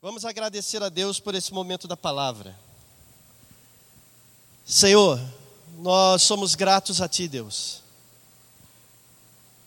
[0.00, 2.56] Vamos agradecer a Deus por esse momento da palavra.
[4.64, 5.20] Senhor,
[5.78, 7.82] nós somos gratos a Ti, Deus,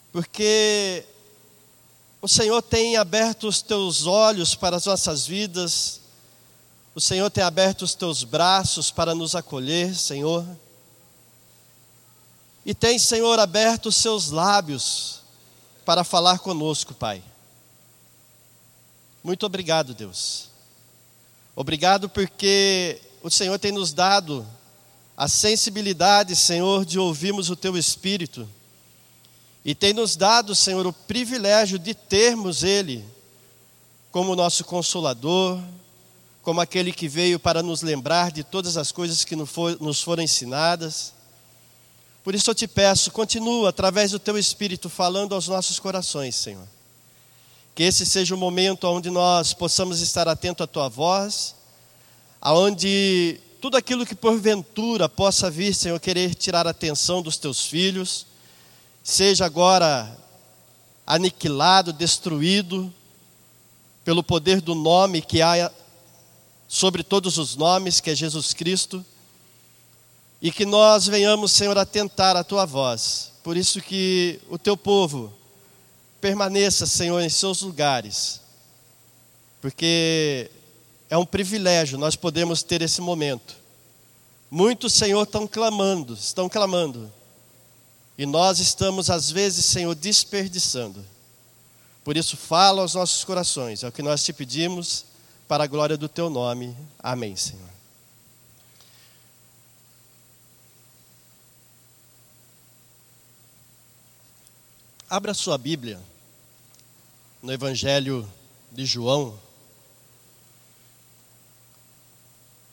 [0.09, 1.05] porque
[2.21, 5.99] o Senhor tem aberto os Teus olhos para as nossas vidas,
[6.96, 10.48] o Senhor tem aberto os Teus braços para nos acolher, Senhor,
[12.66, 15.20] e tem, Senhor, aberto os Seus lábios
[15.84, 17.22] para falar conosco, Pai.
[19.23, 20.49] Muito obrigado, Deus.
[21.55, 24.47] Obrigado porque o Senhor tem nos dado
[25.16, 28.49] a sensibilidade, Senhor, de ouvirmos o Teu Espírito.
[29.63, 33.05] E tem nos dado, Senhor, o privilégio de termos Ele
[34.11, 35.61] como nosso consolador,
[36.41, 41.13] como aquele que veio para nos lembrar de todas as coisas que nos foram ensinadas.
[42.23, 46.67] Por isso eu te peço, continua através do Teu Espírito falando aos nossos corações, Senhor.
[47.73, 51.55] Que esse seja o momento onde nós possamos estar atento à tua voz,
[52.41, 58.25] aonde tudo aquilo que porventura possa vir, Senhor, querer tirar a atenção dos teus filhos,
[59.03, 60.17] seja agora
[61.05, 62.92] aniquilado, destruído,
[64.03, 65.72] pelo poder do nome que há
[66.67, 69.05] sobre todos os nomes, que é Jesus Cristo,
[70.42, 73.31] e que nós venhamos, Senhor, atentar à tua voz.
[73.44, 75.31] Por isso que o teu povo
[76.22, 78.39] permaneça, Senhor, em seus lugares,
[79.59, 80.50] porque
[81.09, 83.55] é um privilégio nós podemos ter esse momento.
[84.49, 87.11] Muitos, Senhor, estão clamando, estão clamando,
[88.17, 91.03] e nós estamos, às vezes, Senhor, desperdiçando.
[92.03, 95.05] Por isso, fala aos nossos corações, é o que nós te pedimos,
[95.47, 96.75] para a glória do teu nome.
[96.99, 97.69] Amém, Senhor.
[105.09, 105.99] Abra sua Bíblia
[107.42, 108.31] no Evangelho
[108.72, 109.39] de João,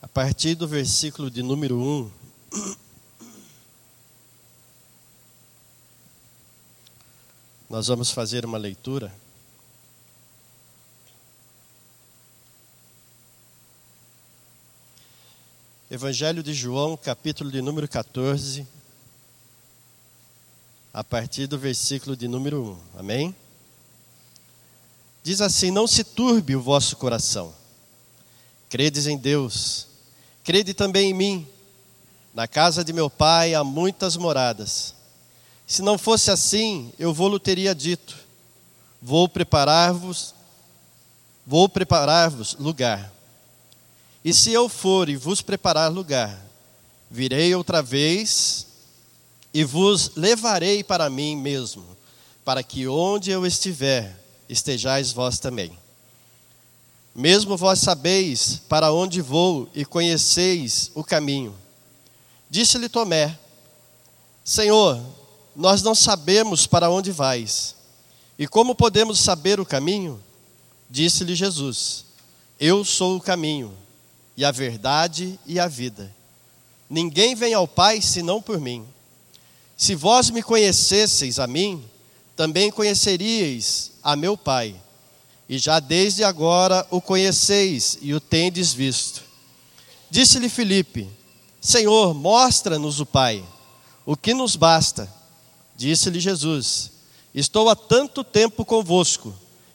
[0.02, 2.12] a partir do versículo de número 1.
[7.70, 9.15] Nós vamos fazer uma leitura.
[15.91, 18.66] Evangelho de João, capítulo de número 14,
[20.92, 22.98] a partir do versículo de número 1.
[22.98, 23.47] Amém?
[25.28, 27.53] Diz assim: Não se turbe o vosso coração.
[28.71, 29.87] Credes em Deus,
[30.43, 31.47] crede também em mim.
[32.33, 34.94] Na casa de meu pai há muitas moradas.
[35.66, 38.16] Se não fosse assim, eu vou-lhe teria dito:
[39.03, 40.34] Vou preparar-vos,
[41.47, 43.12] vou preparar-vos lugar.
[44.25, 46.43] E se eu for e vos preparar lugar,
[47.10, 48.66] virei outra vez
[49.53, 51.84] e vos levarei para mim mesmo,
[52.47, 54.17] para que onde eu estiver,
[54.48, 55.78] estejais vós também.
[57.14, 61.54] Mesmo vós sabeis para onde vou e conheceis o caminho.
[62.48, 63.38] Disse-lhe Tomé:
[64.44, 65.03] Senhor,
[65.54, 67.75] nós não sabemos para onde vais.
[68.38, 70.22] E como podemos saber o caminho?
[70.88, 72.04] Disse-lhe Jesus:
[72.59, 73.76] Eu sou o caminho,
[74.36, 76.15] e a verdade e a vida.
[76.88, 78.86] Ninguém vem ao Pai senão por mim.
[79.76, 81.84] Se vós me conhecesseis a mim,
[82.38, 84.76] também conheceríeis a meu Pai.
[85.49, 89.25] E já desde agora o conheceis e o tendes visto.
[90.09, 91.09] Disse-lhe Filipe:
[91.60, 93.44] Senhor, mostra-nos o Pai,
[94.06, 95.12] o que nos basta.
[95.77, 96.93] Disse-lhe Jesus:
[97.34, 99.34] Estou há tanto tempo convosco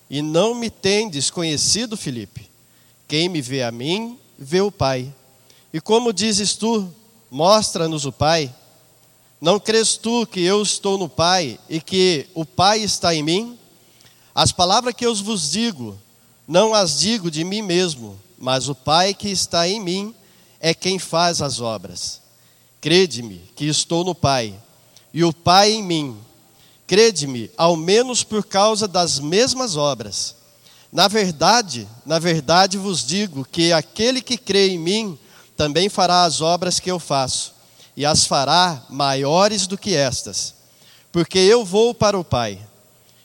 [0.09, 2.49] e não me tendes conhecido, Filipe.
[3.09, 5.13] Quem me vê a mim, vê o Pai.
[5.73, 6.89] E como dizes tu,
[7.29, 8.55] mostra-nos o Pai?
[9.43, 13.59] Não crês tu que eu estou no Pai e que o Pai está em mim?
[14.33, 15.99] As palavras que eu vos digo,
[16.47, 20.15] não as digo de mim mesmo, mas o Pai que está em mim
[20.61, 22.21] é quem faz as obras.
[22.79, 24.57] Crede-me que estou no Pai
[25.13, 26.17] e o Pai em mim.
[26.87, 30.37] Crede-me, ao menos por causa das mesmas obras.
[30.89, 35.19] Na verdade, na verdade vos digo que aquele que crê em mim
[35.57, 37.51] também fará as obras que eu faço
[37.95, 40.55] e as fará maiores do que estas,
[41.11, 42.59] porque eu vou para o Pai.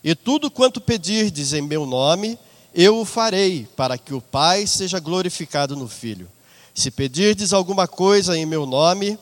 [0.04, 2.38] E tudo quanto pedirdes em meu nome,
[2.74, 6.30] eu o farei, para que o Pai seja glorificado no Filho.
[6.74, 9.18] Se pedirdes alguma coisa em meu nome,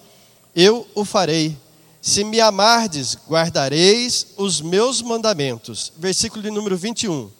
[0.54, 1.56] eu o farei.
[2.02, 5.92] Se me amardes, guardareis os meus mandamentos.
[5.96, 7.30] Versículo de número 21.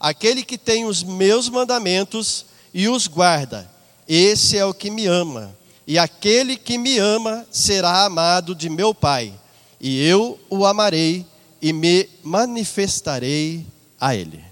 [0.00, 3.68] Aquele que tem os meus mandamentos e os guarda,
[4.06, 5.57] esse é o que me ama
[5.88, 9.32] e aquele que me ama será amado de meu Pai,
[9.80, 11.24] e eu o amarei
[11.62, 13.66] e me manifestarei
[13.98, 14.44] a ele.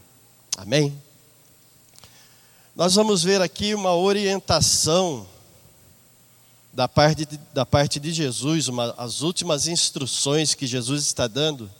[0.57, 0.99] Amém?
[2.75, 5.27] Nós vamos ver aqui uma orientação
[6.73, 11.71] da parte de, da parte de Jesus, uma, as últimas instruções que Jesus está dando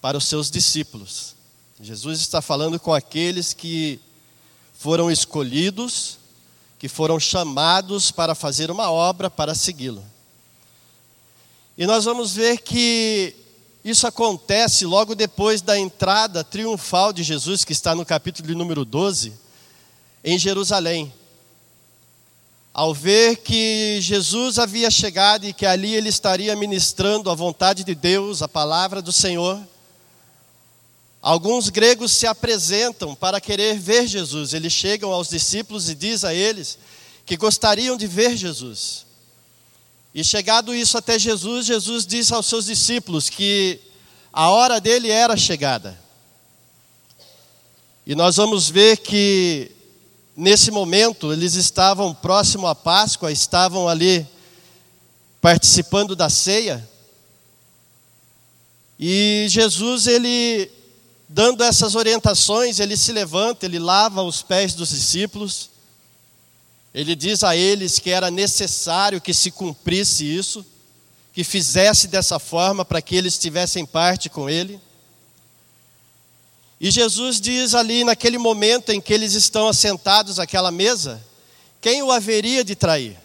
[0.00, 1.34] para os seus discípulos.
[1.78, 4.00] Jesus está falando com aqueles que
[4.72, 6.19] foram escolhidos,
[6.80, 10.02] que foram chamados para fazer uma obra para segui-lo.
[11.76, 13.36] E nós vamos ver que
[13.84, 19.34] isso acontece logo depois da entrada triunfal de Jesus, que está no capítulo número 12,
[20.24, 21.12] em Jerusalém.
[22.72, 27.94] Ao ver que Jesus havia chegado e que ali ele estaria ministrando a vontade de
[27.94, 29.60] Deus, a palavra do Senhor,
[31.20, 34.54] alguns gregos se apresentam para querer ver Jesus.
[34.54, 36.78] Eles chegam aos discípulos e diz a eles
[37.26, 39.06] que gostariam de ver Jesus.
[40.14, 43.78] E chegado isso até Jesus, Jesus disse aos seus discípulos que
[44.32, 45.98] a hora dele era chegada.
[48.06, 49.70] E nós vamos ver que
[50.36, 54.26] nesse momento eles estavam próximo à Páscoa, estavam ali
[55.40, 56.88] participando da ceia.
[58.98, 60.70] E Jesus, ele
[61.32, 65.70] dando essas orientações, ele se levanta, ele lava os pés dos discípulos.
[66.92, 70.66] Ele diz a eles que era necessário que se cumprisse isso,
[71.32, 74.80] que fizesse dessa forma para que eles tivessem parte com ele.
[76.80, 81.24] E Jesus diz ali, naquele momento em que eles estão assentados àquela mesa,
[81.80, 83.16] quem o haveria de trair?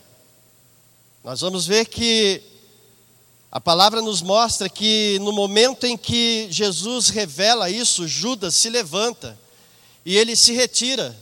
[1.24, 2.44] Nós vamos ver que
[3.56, 9.40] a palavra nos mostra que no momento em que Jesus revela isso, Judas se levanta
[10.06, 11.18] e ele se retira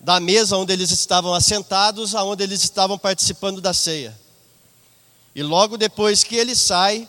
[0.00, 4.18] da mesa onde eles estavam assentados, aonde eles estavam participando da ceia.
[5.36, 7.08] E logo depois que ele sai,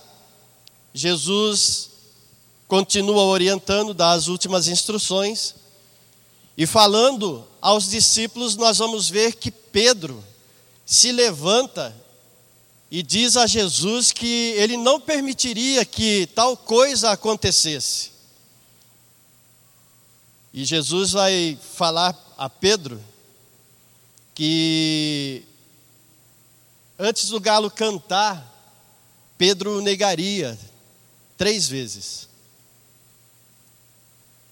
[0.93, 1.89] Jesus
[2.67, 5.55] continua orientando, dá as últimas instruções,
[6.55, 10.23] e falando aos discípulos, nós vamos ver que Pedro
[10.85, 12.05] se levanta
[12.89, 18.11] e diz a Jesus que ele não permitiria que tal coisa acontecesse.
[20.53, 23.03] E Jesus vai falar a Pedro
[24.33, 25.43] que
[26.97, 28.55] antes do galo cantar,
[29.37, 30.57] Pedro negaria
[31.37, 32.27] três vezes.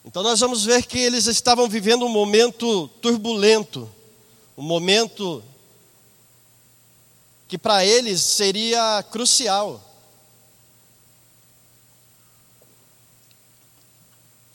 [0.03, 3.89] Então nós vamos ver que eles estavam vivendo um momento turbulento,
[4.57, 5.43] um momento
[7.47, 9.81] que para eles seria crucial.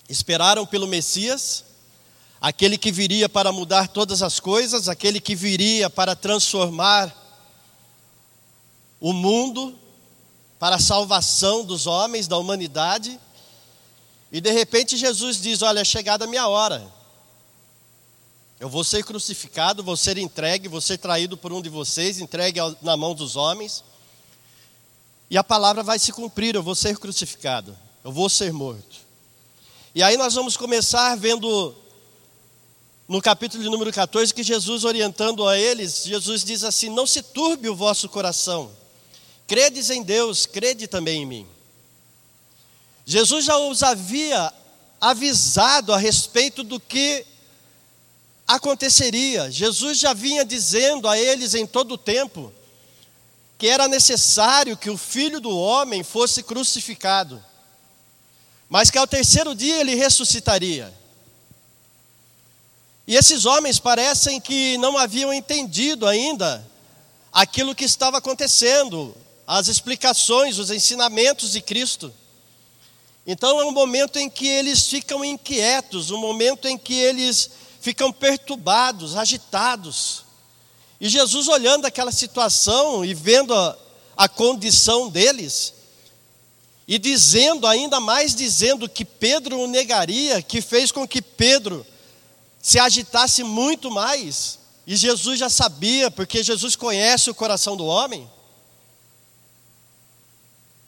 [0.08, 1.64] Esperaram pelo Messias,
[2.40, 7.16] aquele que viria para mudar todas as coisas, aquele que viria para transformar
[9.00, 9.78] o mundo
[10.58, 13.18] para a salvação dos homens, da humanidade.
[14.32, 16.99] E de repente Jesus diz: Olha, é chegada a minha hora.
[18.60, 22.60] Eu vou ser crucificado, vou ser entregue, vou ser traído por um de vocês, entregue
[22.82, 23.82] na mão dos homens.
[25.30, 27.74] E a palavra vai se cumprir, eu vou ser crucificado,
[28.04, 28.98] eu vou ser morto.
[29.94, 31.74] E aí nós vamos começar vendo
[33.08, 37.22] no capítulo de número 14, que Jesus orientando a eles, Jesus diz assim: Não se
[37.22, 38.70] turbe o vosso coração,
[39.46, 41.46] credes em Deus, crede também em mim.
[43.06, 44.52] Jesus já os havia
[45.00, 47.24] avisado a respeito do que
[48.54, 49.50] aconteceria.
[49.50, 52.52] Jesus já vinha dizendo a eles em todo o tempo
[53.56, 57.44] que era necessário que o filho do homem fosse crucificado,
[58.70, 60.92] mas que ao terceiro dia ele ressuscitaria.
[63.06, 66.66] E esses homens parecem que não haviam entendido ainda
[67.32, 69.14] aquilo que estava acontecendo,
[69.46, 72.12] as explicações, os ensinamentos de Cristo.
[73.26, 78.12] Então é um momento em que eles ficam inquietos, um momento em que eles ficam
[78.12, 80.24] perturbados, agitados.
[81.00, 83.76] E Jesus, olhando aquela situação e vendo a,
[84.16, 85.74] a condição deles,
[86.86, 91.86] e dizendo, ainda mais dizendo que Pedro o negaria, que fez com que Pedro
[92.60, 98.28] se agitasse muito mais, e Jesus já sabia, porque Jesus conhece o coração do homem,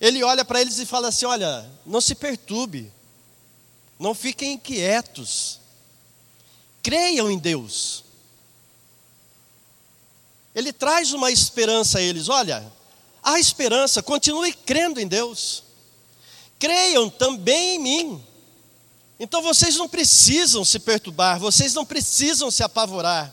[0.00, 2.92] ele olha para eles e fala assim: Olha, não se perturbe,
[3.96, 5.60] não fiquem inquietos,
[6.82, 8.04] creiam em Deus.
[10.54, 12.70] Ele traz uma esperança a eles: Olha,
[13.22, 15.62] há esperança, continue crendo em Deus,
[16.58, 18.24] creiam também em mim.
[19.18, 23.32] Então vocês não precisam se perturbar, vocês não precisam se apavorar,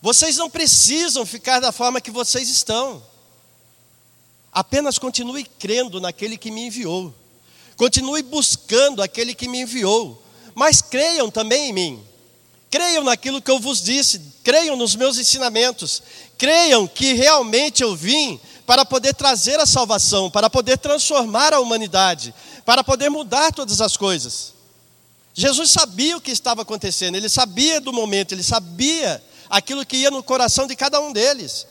[0.00, 3.02] vocês não precisam ficar da forma que vocês estão.
[4.52, 7.12] Apenas continue crendo naquele que me enviou,
[7.76, 10.22] continue buscando aquele que me enviou,
[10.54, 12.06] mas creiam também em mim.
[12.70, 16.02] Creiam naquilo que eu vos disse, creiam nos meus ensinamentos,
[16.36, 22.34] creiam que realmente eu vim para poder trazer a salvação, para poder transformar a humanidade,
[22.64, 24.52] para poder mudar todas as coisas.
[25.32, 30.10] Jesus sabia o que estava acontecendo, ele sabia do momento, ele sabia aquilo que ia
[30.10, 31.66] no coração de cada um deles.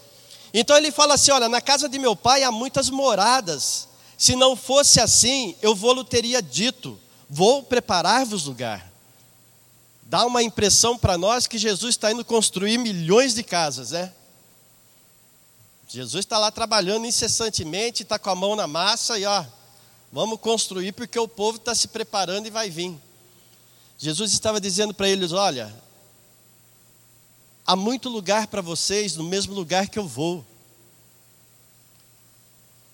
[0.54, 3.90] Então ele fala assim: Olha, na casa de meu pai há muitas moradas.
[4.18, 6.98] Se não fosse assim, eu vou-lhe teria dito:
[7.30, 8.95] Vou preparar-vos lugar.
[10.16, 14.14] Dá uma impressão para nós que Jesus está indo construir milhões de casas, né?
[15.90, 19.44] Jesus está lá trabalhando incessantemente, está com a mão na massa e ó,
[20.14, 22.98] vamos construir porque o povo está se preparando e vai vir.
[23.98, 25.76] Jesus estava dizendo para eles: olha,
[27.68, 30.46] há muito lugar para vocês no mesmo lugar que eu vou.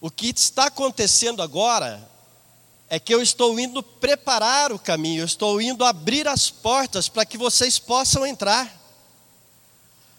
[0.01, 2.11] O que está acontecendo agora
[2.93, 7.25] é que eu estou indo preparar o caminho, eu estou indo abrir as portas para
[7.25, 8.69] que vocês possam entrar,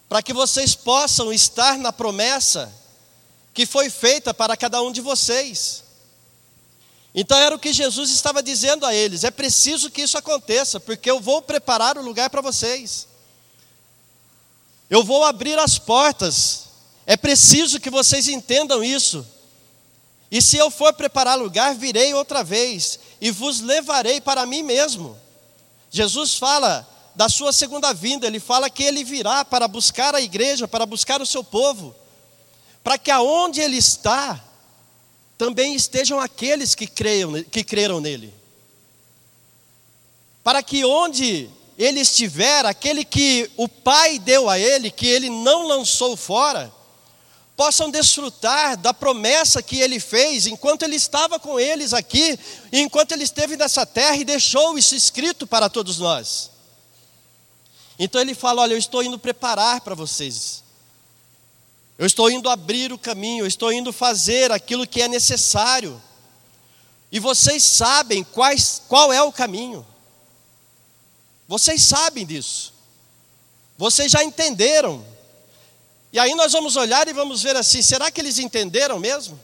[0.09, 2.73] para que vocês possam estar na promessa
[3.53, 5.83] que foi feita para cada um de vocês.
[7.13, 11.11] Então era o que Jesus estava dizendo a eles: é preciso que isso aconteça, porque
[11.11, 13.07] eu vou preparar o lugar para vocês.
[14.89, 16.63] Eu vou abrir as portas.
[17.05, 19.23] É preciso que vocês entendam isso.
[20.33, 25.15] E se eu for preparar lugar, virei outra vez e vos levarei para mim mesmo.
[25.91, 30.67] Jesus fala da sua segunda vinda, ele fala que ele virá para buscar a igreja,
[30.67, 31.95] para buscar o seu povo,
[32.83, 34.43] para que aonde ele está,
[35.37, 38.33] também estejam aqueles que, creiam, que creram nele.
[40.43, 41.47] Para que onde
[41.77, 46.73] ele estiver, aquele que o Pai deu a ele, que ele não lançou fora,
[47.55, 52.37] possam desfrutar da promessa que ele fez enquanto ele estava com eles aqui,
[52.71, 56.49] enquanto ele esteve nessa terra e deixou isso escrito para todos nós.
[57.97, 60.63] Então ele fala: Olha, eu estou indo preparar para vocês,
[61.97, 66.01] eu estou indo abrir o caminho, eu estou indo fazer aquilo que é necessário,
[67.11, 69.85] e vocês sabem quais, qual é o caminho.
[71.47, 72.73] Vocês sabem disso.
[73.77, 75.12] Vocês já entenderam.
[76.13, 79.39] E aí nós vamos olhar e vamos ver assim: será que eles entenderam mesmo?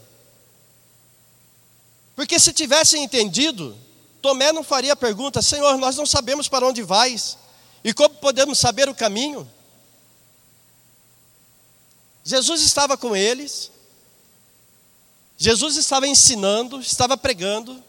[2.16, 3.76] Porque se tivessem entendido,
[4.22, 7.36] Tomé não faria a pergunta: Senhor, nós não sabemos para onde vais,
[7.84, 9.50] e como podemos saber o caminho?
[12.24, 13.70] Jesus estava com eles,
[15.36, 17.82] Jesus estava ensinando, estava pregando,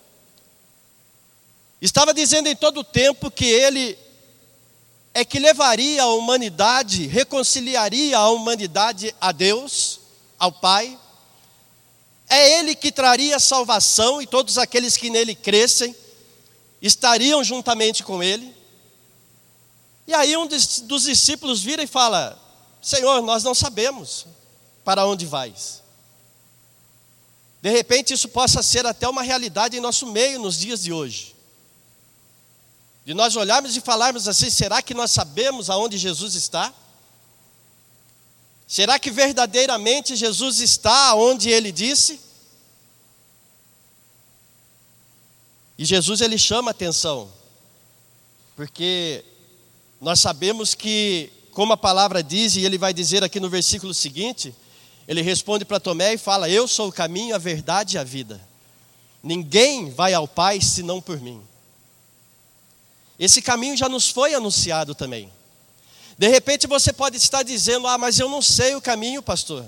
[1.82, 3.98] Estava dizendo em todo o tempo que ele
[5.14, 10.00] é que levaria a humanidade, reconciliaria a humanidade a Deus,
[10.40, 10.98] ao Pai.
[12.30, 15.96] É ele que traria salvação e todos aqueles que nele crescem
[16.82, 18.56] estariam juntamente com ele.
[20.08, 22.40] E aí um dos discípulos vira e fala:
[22.82, 24.26] Senhor, nós não sabemos
[24.84, 25.82] para onde vais.
[27.62, 31.31] De repente isso possa ser até uma realidade em nosso meio nos dias de hoje.
[33.06, 36.74] De nós olharmos e falarmos assim: será que nós sabemos aonde Jesus está?
[38.68, 42.20] Será que verdadeiramente Jesus está onde ele disse?
[45.78, 47.30] E Jesus ele chama atenção,
[48.56, 49.26] porque
[50.00, 54.56] nós sabemos que, como a palavra diz, e ele vai dizer aqui no versículo seguinte,
[55.08, 58.40] ele responde para Tomé e fala: Eu sou o caminho, a verdade e a vida.
[59.24, 61.42] Ninguém vai ao Pai senão por mim.
[63.22, 65.32] Esse caminho já nos foi anunciado também.
[66.18, 69.64] De repente você pode estar dizendo: Ah, mas eu não sei o caminho, pastor.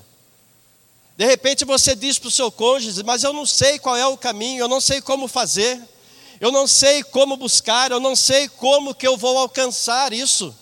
[1.15, 4.17] De repente você diz para o seu cônjuge: Mas eu não sei qual é o
[4.17, 5.79] caminho, eu não sei como fazer,
[6.41, 10.55] eu não sei como buscar, eu não sei como que eu vou alcançar isso.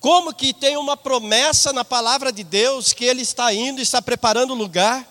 [0.00, 4.54] Como que tem uma promessa na palavra de Deus que Ele está indo, está preparando
[4.54, 5.08] o lugar,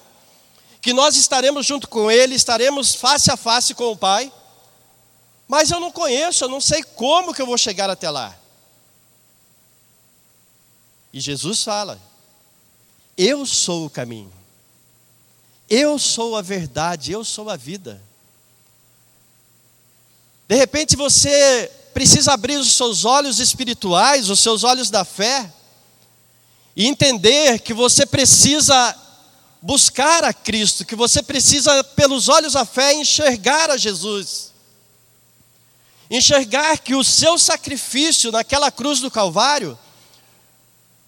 [0.82, 4.30] que nós estaremos junto com Ele, estaremos face a face com o Pai.
[5.48, 8.36] Mas eu não conheço, eu não sei como que eu vou chegar até lá.
[11.12, 12.02] E Jesus fala:
[13.18, 14.32] Eu sou o caminho,
[15.70, 18.02] eu sou a verdade, eu sou a vida.
[20.48, 25.52] De repente você precisa abrir os seus olhos espirituais, os seus olhos da fé,
[26.76, 29.00] e entender que você precisa
[29.62, 34.53] buscar a Cristo, que você precisa, pelos olhos da fé, enxergar a Jesus
[36.16, 39.78] enxergar que o seu sacrifício naquela cruz do Calvário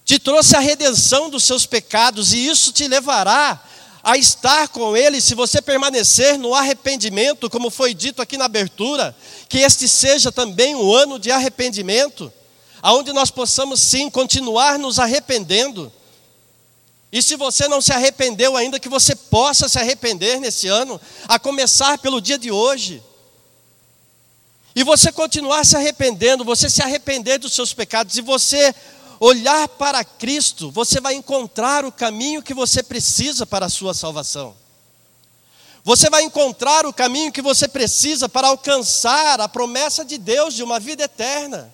[0.03, 3.63] te trouxe a redenção dos seus pecados, e isso te levará
[4.03, 9.15] a estar com Ele, se você permanecer no arrependimento, como foi dito aqui na abertura,
[9.47, 12.31] que este seja também um ano de arrependimento.
[12.81, 15.91] aonde nós possamos sim continuar nos arrependendo.
[17.11, 21.39] E se você não se arrependeu ainda, que você possa se arrepender nesse ano, a
[21.39, 23.01] começar pelo dia de hoje.
[24.75, 28.75] E você continuar se arrependendo, você se arrepender dos seus pecados e você
[29.21, 34.53] olhar para Cristo, você vai encontrar o caminho que você precisa para a sua salvação.
[35.85, 40.63] Você vai encontrar o caminho que você precisa para alcançar a promessa de Deus de
[40.63, 41.71] uma vida eterna.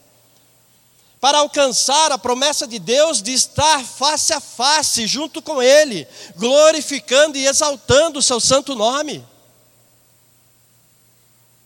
[1.20, 7.38] Para alcançar a promessa de Deus de estar face a face junto com Ele, glorificando
[7.38, 9.26] e exaltando o seu santo nome.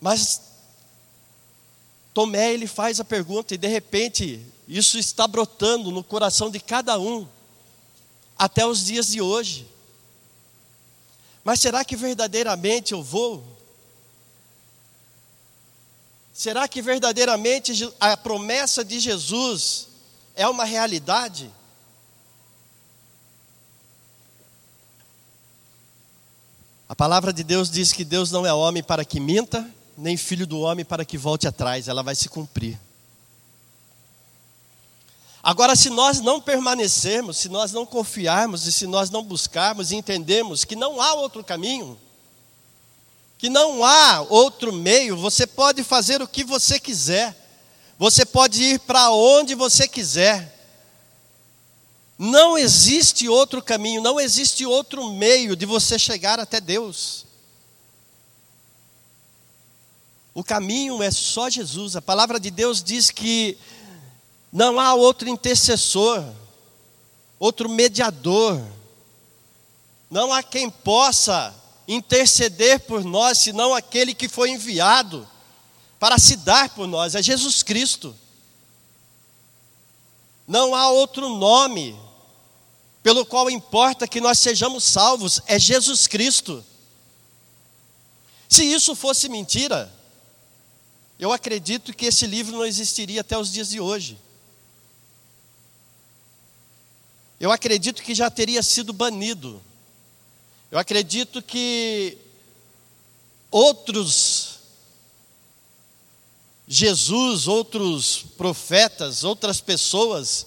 [0.00, 0.45] Mas
[2.16, 6.98] Tomé ele faz a pergunta e de repente isso está brotando no coração de cada
[6.98, 7.28] um
[8.38, 9.68] até os dias de hoje.
[11.44, 13.46] Mas será que verdadeiramente eu vou?
[16.32, 19.88] Será que verdadeiramente a promessa de Jesus
[20.34, 21.52] é uma realidade?
[26.88, 30.46] A palavra de Deus diz que Deus não é homem para que minta, nem filho
[30.46, 32.78] do homem para que volte atrás, ela vai se cumprir.
[35.42, 39.96] Agora, se nós não permanecermos, se nós não confiarmos e se nós não buscarmos e
[39.96, 41.98] entendermos que não há outro caminho,
[43.38, 47.36] que não há outro meio, você pode fazer o que você quiser,
[47.98, 50.52] você pode ir para onde você quiser,
[52.18, 57.25] não existe outro caminho, não existe outro meio de você chegar até Deus.
[60.36, 61.96] O caminho é só Jesus.
[61.96, 63.56] A palavra de Deus diz que
[64.52, 66.22] não há outro intercessor,
[67.38, 68.62] outro mediador.
[70.10, 71.54] Não há quem possa
[71.88, 75.26] interceder por nós, senão aquele que foi enviado
[75.98, 78.14] para se dar por nós, é Jesus Cristo.
[80.46, 81.98] Não há outro nome
[83.02, 86.62] pelo qual importa que nós sejamos salvos, é Jesus Cristo.
[88.46, 89.96] Se isso fosse mentira,
[91.18, 94.18] eu acredito que esse livro não existiria até os dias de hoje.
[97.40, 99.62] Eu acredito que já teria sido banido.
[100.70, 102.18] Eu acredito que
[103.50, 104.56] outros
[106.68, 110.46] Jesus, outros profetas, outras pessoas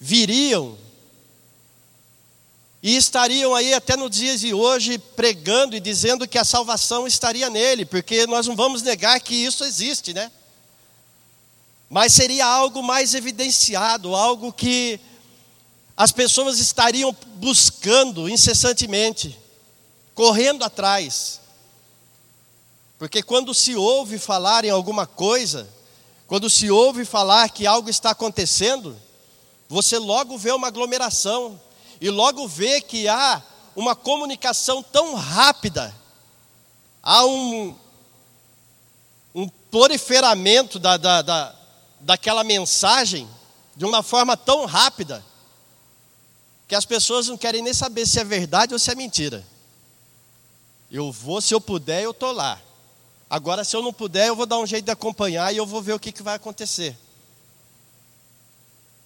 [0.00, 0.78] viriam
[2.82, 7.50] e estariam aí até nos dias de hoje pregando e dizendo que a salvação estaria
[7.50, 10.32] nele, porque nós não vamos negar que isso existe, né?
[11.90, 14.98] Mas seria algo mais evidenciado, algo que
[15.96, 19.38] as pessoas estariam buscando incessantemente,
[20.14, 21.40] correndo atrás.
[22.98, 25.68] Porque quando se ouve falar em alguma coisa,
[26.26, 28.96] quando se ouve falar que algo está acontecendo,
[29.68, 31.60] você logo vê uma aglomeração,
[32.00, 33.42] e logo vê que há
[33.76, 35.94] uma comunicação tão rápida,
[37.02, 37.76] há um,
[39.34, 41.54] um proliferamento da, da, da,
[42.00, 43.28] daquela mensagem
[43.76, 45.24] de uma forma tão rápida,
[46.66, 49.44] que as pessoas não querem nem saber se é verdade ou se é mentira.
[50.90, 52.60] Eu vou, se eu puder, eu estou lá.
[53.28, 55.82] Agora, se eu não puder, eu vou dar um jeito de acompanhar e eu vou
[55.82, 56.96] ver o que, que vai acontecer.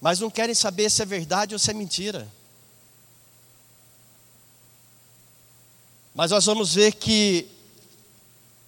[0.01, 2.27] Mas não querem saber se é verdade ou se é mentira.
[6.15, 7.45] Mas nós vamos ver que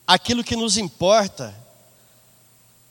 [0.05, 1.55] aquilo que nos importa,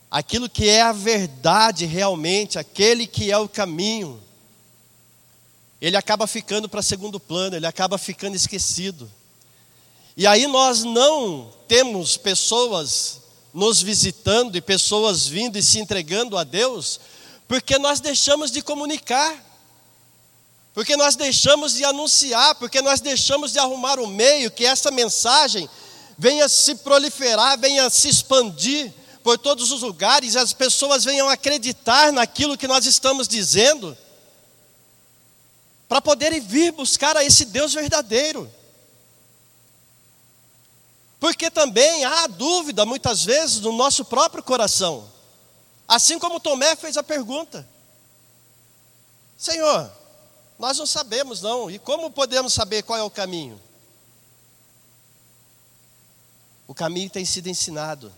[0.09, 4.19] aquilo que é a verdade realmente, aquele que é o caminho,
[5.79, 9.09] ele acaba ficando para segundo plano, ele acaba ficando esquecido.
[10.17, 13.21] E aí nós não temos pessoas
[13.53, 16.99] nos visitando e pessoas vindo e se entregando a Deus,
[17.47, 19.46] porque nós deixamos de comunicar
[20.77, 25.67] porque nós deixamos de anunciar, porque nós deixamos de arrumar o meio que essa mensagem
[26.15, 32.55] venha se proliferar, venha se expandir por todos os lugares, as pessoas venham acreditar naquilo
[32.55, 33.97] que nós estamos dizendo,
[35.89, 38.47] para poderem vir buscar a esse Deus verdadeiro.
[41.19, 45.11] Porque também há dúvida, muitas vezes, no nosso próprio coração.
[45.87, 47.67] Assim como Tomé fez a pergunta:
[49.35, 49.96] Senhor,
[50.57, 51.69] nós não sabemos, não.
[51.69, 53.59] E como podemos saber qual é o caminho?
[56.67, 58.11] O caminho tem sido ensinado.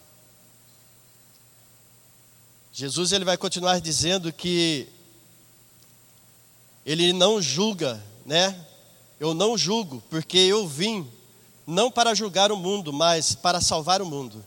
[2.72, 4.88] Jesus ele vai continuar dizendo que
[6.86, 8.66] ele não julga, né?
[9.20, 11.12] Eu não julgo, porque eu vim
[11.68, 14.44] não para julgar o mundo, mas para salvar o mundo.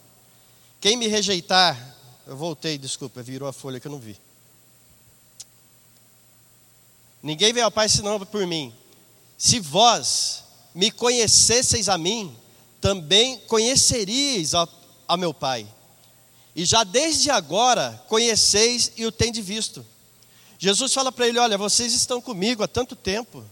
[0.81, 4.19] Quem me rejeitar, eu voltei, desculpa, virou a folha que eu não vi.
[7.23, 8.75] Ninguém veio ao Pai senão por mim.
[9.39, 12.37] Se vós me conhecesseis a mim,
[12.81, 14.69] também conheceríeis a,
[15.07, 15.67] a meu Pai.
[16.55, 19.85] E já desde agora conheceis e o tendes visto.
[20.59, 23.45] Jesus fala para ele: Olha, vocês estão comigo há tanto tempo.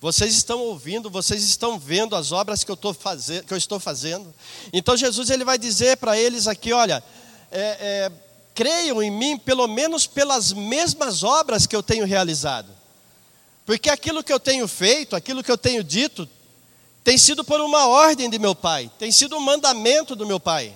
[0.00, 4.32] Vocês estão ouvindo, vocês estão vendo as obras que eu, que eu estou fazendo.
[4.72, 7.02] Então Jesus ele vai dizer para eles aqui: olha,
[7.50, 8.12] é, é,
[8.56, 12.68] creiam em mim pelo menos pelas mesmas obras que eu tenho realizado.
[13.66, 16.26] Porque aquilo que eu tenho feito, aquilo que eu tenho dito,
[17.04, 20.74] tem sido por uma ordem de meu pai, tem sido um mandamento do meu pai.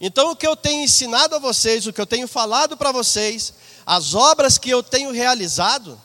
[0.00, 3.52] Então, o que eu tenho ensinado a vocês, o que eu tenho falado para vocês,
[3.84, 6.00] as obras que eu tenho realizado,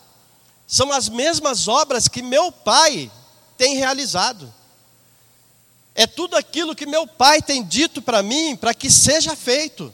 [0.66, 3.12] são as mesmas obras que meu pai
[3.58, 4.54] tem realizado.
[5.96, 9.94] É tudo aquilo que meu pai tem dito para mim para que seja feito.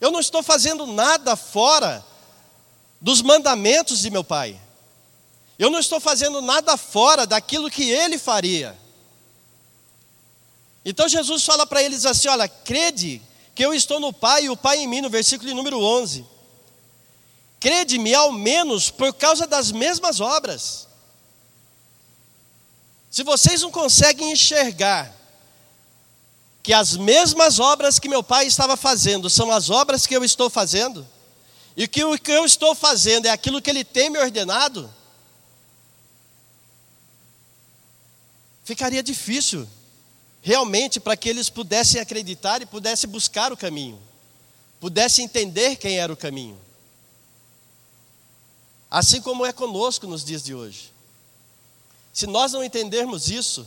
[0.00, 2.04] Eu não estou fazendo nada fora
[3.00, 4.60] dos mandamentos de meu pai.
[5.58, 8.76] Eu não estou fazendo nada fora daquilo que ele faria.
[10.84, 13.22] Então Jesus fala para eles assim: olha, crede
[13.54, 16.24] que eu estou no Pai e o Pai em mim, no versículo número 11.
[17.58, 20.86] Crede-me ao menos por causa das mesmas obras.
[23.10, 25.12] Se vocês não conseguem enxergar
[26.66, 30.50] que as mesmas obras que meu pai estava fazendo são as obras que eu estou
[30.50, 31.06] fazendo,
[31.76, 34.92] e que o que eu estou fazendo é aquilo que ele tem me ordenado,
[38.64, 39.64] ficaria difícil
[40.42, 44.02] realmente para que eles pudessem acreditar e pudessem buscar o caminho,
[44.80, 46.58] pudessem entender quem era o caminho.
[48.90, 50.92] Assim como é conosco nos dias de hoje.
[52.12, 53.64] Se nós não entendermos isso,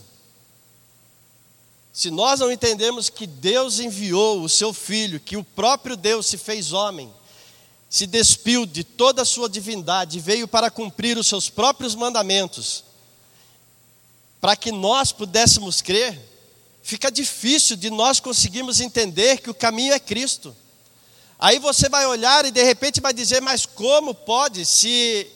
[1.99, 6.37] se nós não entendermos que Deus enviou o seu Filho, que o próprio Deus se
[6.37, 7.13] fez homem,
[7.89, 12.85] se despiu de toda a sua divindade, veio para cumprir os seus próprios mandamentos,
[14.39, 16.17] para que nós pudéssemos crer,
[16.81, 20.55] fica difícil de nós conseguirmos entender que o caminho é Cristo.
[21.37, 24.65] Aí você vai olhar e de repente vai dizer: Mas como pode?
[24.65, 25.27] Se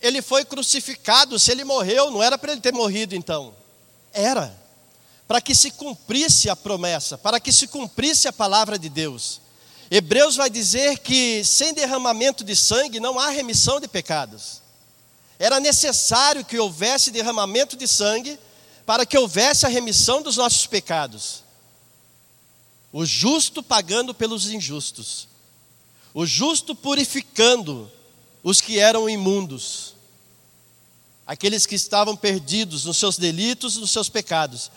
[0.00, 3.54] ele foi crucificado, se ele morreu, não era para ele ter morrido então?
[4.14, 4.59] Era.
[5.30, 9.40] Para que se cumprisse a promessa, para que se cumprisse a palavra de Deus.
[9.88, 14.60] Hebreus vai dizer que sem derramamento de sangue não há remissão de pecados.
[15.38, 18.40] Era necessário que houvesse derramamento de sangue
[18.84, 21.44] para que houvesse a remissão dos nossos pecados.
[22.92, 25.28] O justo pagando pelos injustos,
[26.12, 27.88] o justo purificando
[28.42, 29.94] os que eram imundos,
[31.24, 34.72] aqueles que estavam perdidos nos seus delitos, nos seus pecados.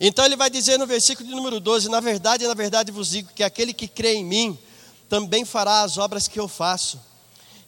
[0.00, 3.32] Então ele vai dizer no versículo de número 12: Na verdade, na verdade vos digo
[3.34, 4.58] que aquele que crê em mim
[5.08, 7.00] também fará as obras que eu faço,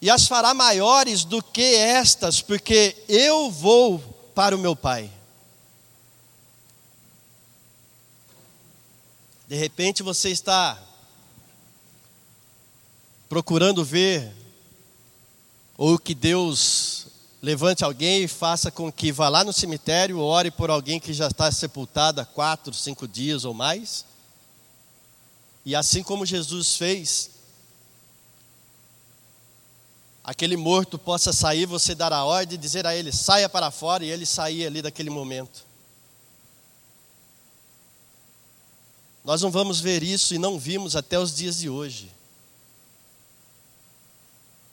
[0.01, 3.99] e as fará maiores do que estas, porque eu vou
[4.35, 5.11] para o meu Pai.
[9.47, 10.79] De repente você está
[13.27, 14.31] procurando ver,
[15.77, 16.98] ou que Deus
[17.41, 21.27] levante alguém e faça com que vá lá no cemitério, ore por alguém que já
[21.27, 24.05] está sepultado há quatro, cinco dias ou mais.
[25.65, 27.31] E assim como Jesus fez,
[30.23, 34.03] aquele morto possa sair, você dar a ordem e dizer a ele: saia para fora,
[34.03, 35.67] e ele sair ali daquele momento.
[39.23, 42.18] Nós não vamos ver isso e não vimos até os dias de hoje.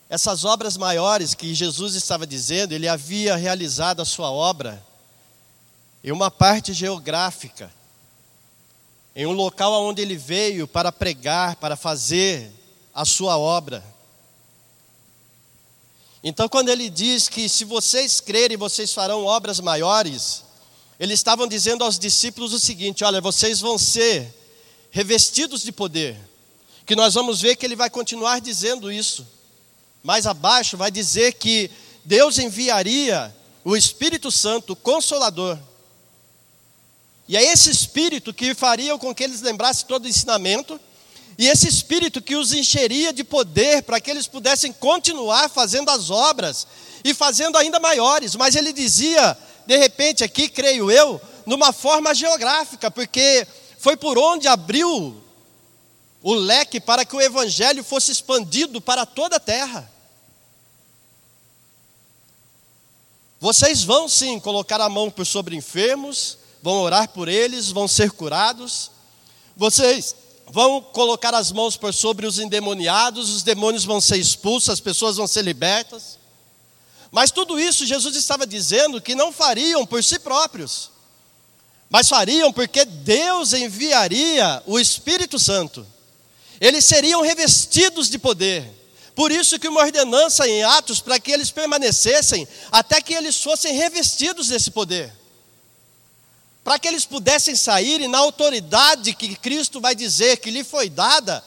[0.08, 4.84] Essas obras maiores que Jesus estava dizendo, ele havia realizado a sua obra
[6.02, 7.72] em uma parte geográfica,
[9.14, 12.52] em um local onde ele veio para pregar, para fazer
[12.94, 13.82] a sua obra.
[16.22, 20.44] Então, quando ele diz que se vocês crerem, vocês farão obras maiores,
[20.98, 24.32] eles estavam dizendo aos discípulos o seguinte: olha, vocês vão ser
[24.90, 26.16] revestidos de poder.
[26.86, 29.26] Que nós vamos ver que ele vai continuar dizendo isso.
[30.06, 31.68] Mais abaixo vai dizer que
[32.04, 35.58] Deus enviaria o Espírito Santo, o Consolador.
[37.26, 40.78] E é esse Espírito que faria com que eles lembrassem todo o ensinamento,
[41.36, 46.08] e esse Espírito que os encheria de poder para que eles pudessem continuar fazendo as
[46.08, 46.68] obras
[47.02, 48.36] e fazendo ainda maiores.
[48.36, 53.44] Mas ele dizia, de repente, aqui, creio eu, numa forma geográfica, porque
[53.76, 55.20] foi por onde abriu
[56.22, 59.95] o leque para que o evangelho fosse expandido para toda a terra.
[63.38, 68.90] Vocês vão sim colocar a mão sobre enfermos, vão orar por eles, vão ser curados.
[69.56, 70.16] Vocês
[70.48, 75.16] vão colocar as mãos por sobre os endemoniados, os demônios vão ser expulsos, as pessoas
[75.16, 76.18] vão ser libertas.
[77.10, 80.90] Mas tudo isso Jesus estava dizendo que não fariam por si próprios,
[81.88, 85.86] mas fariam porque Deus enviaria o Espírito Santo.
[86.60, 88.75] Eles seriam revestidos de poder.
[89.16, 93.74] Por isso que uma ordenança em Atos para que eles permanecessem até que eles fossem
[93.74, 95.10] revestidos desse poder.
[96.62, 100.90] Para que eles pudessem sair e na autoridade que Cristo vai dizer que lhe foi
[100.90, 101.42] dada,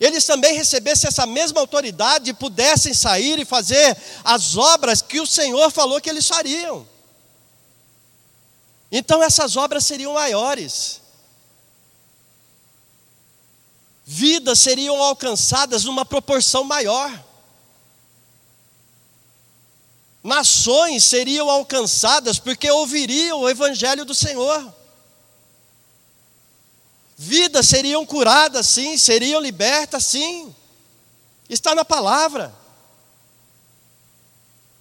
[0.00, 5.26] eles também recebessem essa mesma autoridade e pudessem sair e fazer as obras que o
[5.26, 6.84] Senhor falou que eles fariam.
[8.90, 11.00] Então essas obras seriam maiores.
[14.04, 17.24] Vidas seriam alcançadas numa proporção maior.
[20.22, 24.74] Nações seriam alcançadas porque ouviriam o evangelho do Senhor.
[27.16, 30.54] Vidas seriam curadas, sim, seriam libertas, sim.
[31.48, 32.54] Está na palavra.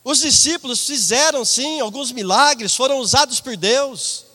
[0.03, 4.25] Os discípulos fizeram, sim, alguns milagres, foram usados por Deus.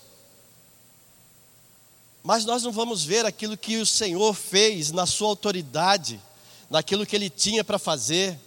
[2.29, 6.21] Mas nós não vamos ver aquilo que o Senhor fez na sua autoridade,
[6.69, 8.39] naquilo que ele tinha para fazer,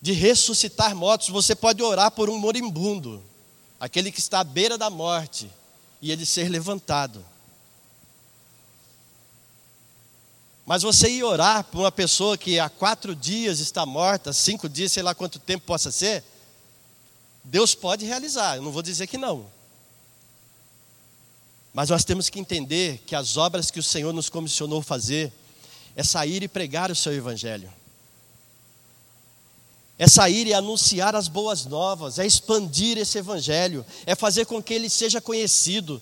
[0.00, 1.28] de ressuscitar mortos.
[1.28, 3.22] Você pode orar por um moribundo,
[3.78, 5.50] aquele que está à beira da morte,
[6.00, 7.22] e ele ser levantado.
[10.64, 14.90] Mas você ir orar por uma pessoa que há quatro dias está morta, cinco dias,
[14.90, 16.24] sei lá quanto tempo possa ser,
[17.44, 19.44] Deus pode realizar, eu não vou dizer que não.
[21.72, 25.32] Mas nós temos que entender que as obras que o Senhor nos comissionou fazer
[25.96, 27.72] é sair e pregar o seu Evangelho,
[29.98, 34.74] é sair e anunciar as boas novas, é expandir esse Evangelho, é fazer com que
[34.74, 36.00] ele seja conhecido,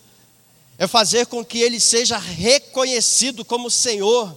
[0.78, 4.37] é fazer com que ele seja reconhecido como Senhor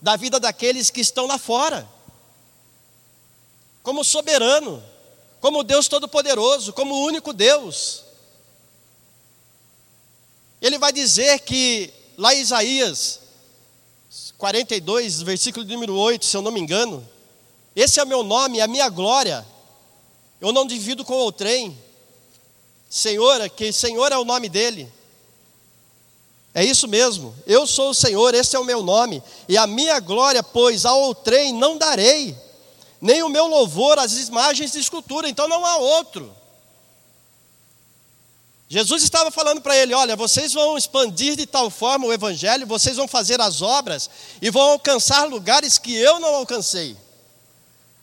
[0.00, 1.88] da vida daqueles que estão lá fora,
[3.82, 4.82] como soberano,
[5.40, 8.03] como Deus Todo-Poderoso, como o único Deus.
[10.64, 13.20] Ele vai dizer que, lá em Isaías
[14.38, 17.06] 42, versículo número 8, se eu não me engano,
[17.76, 19.46] esse é o meu nome, é a minha glória,
[20.40, 21.78] eu não divido com outrem.
[22.88, 24.90] Senhor, que Senhor é o nome dele.
[26.54, 27.36] É isso mesmo.
[27.46, 29.22] Eu sou o Senhor, esse é o meu nome.
[29.46, 32.34] E a minha glória, pois, a outrem não darei,
[33.02, 35.28] nem o meu louvor às imagens de escultura.
[35.28, 36.34] Então não há outro.
[38.74, 42.96] Jesus estava falando para ele: Olha, vocês vão expandir de tal forma o Evangelho, vocês
[42.96, 44.10] vão fazer as obras
[44.42, 46.96] e vão alcançar lugares que eu não alcancei.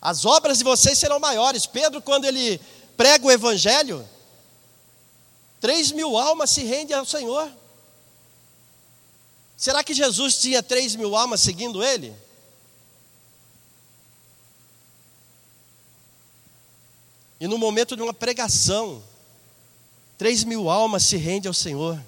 [0.01, 1.65] As obras de vocês serão maiores.
[1.65, 2.57] Pedro, quando ele
[2.95, 4.07] prega o Evangelho,
[5.59, 7.51] três mil almas se rendem ao Senhor.
[9.57, 12.15] Será que Jesus tinha três mil almas seguindo ele?
[17.41, 19.03] E no momento de uma pregação,
[20.21, 21.99] três mil almas se rendem ao Senhor.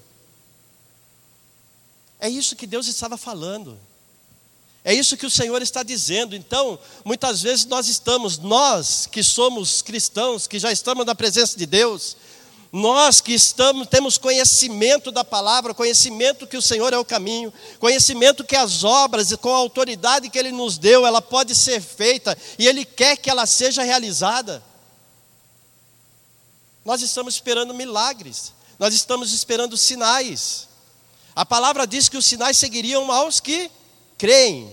[2.20, 3.76] É isso que Deus estava falando.
[4.84, 6.36] É isso que o Senhor está dizendo.
[6.36, 11.66] Então, muitas vezes nós estamos, nós que somos cristãos, que já estamos na presença de
[11.66, 12.16] Deus,
[12.70, 18.44] nós que estamos, temos conhecimento da palavra, conhecimento que o Senhor é o caminho, conhecimento
[18.44, 22.68] que as obras, com a autoridade que Ele nos deu, ela pode ser feita e
[22.68, 24.62] Ele quer que ela seja realizada.
[26.84, 30.68] Nós estamos esperando milagres, nós estamos esperando sinais.
[31.34, 33.70] A palavra diz que os sinais seguiriam aos que
[34.18, 34.72] creem,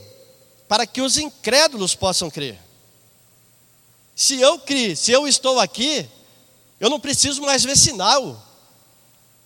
[0.67, 2.60] para que os incrédulos possam crer.
[4.15, 6.08] Se eu criei, se eu estou aqui,
[6.80, 8.47] eu não preciso mais ver sinal.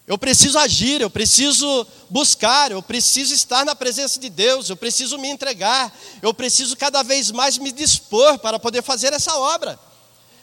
[0.07, 5.17] Eu preciso agir, eu preciso buscar, eu preciso estar na presença de Deus, eu preciso
[5.17, 9.79] me entregar, eu preciso cada vez mais me dispor para poder fazer essa obra.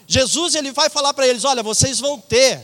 [0.07, 2.61] Jesus ele vai falar para eles: olha, vocês vão ter,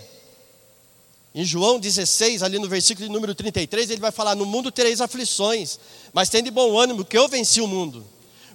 [1.35, 5.79] em João 16, ali no versículo número 33, ele vai falar: no mundo tereis aflições,
[6.13, 8.07] mas tem de bom ânimo, que eu venci o mundo.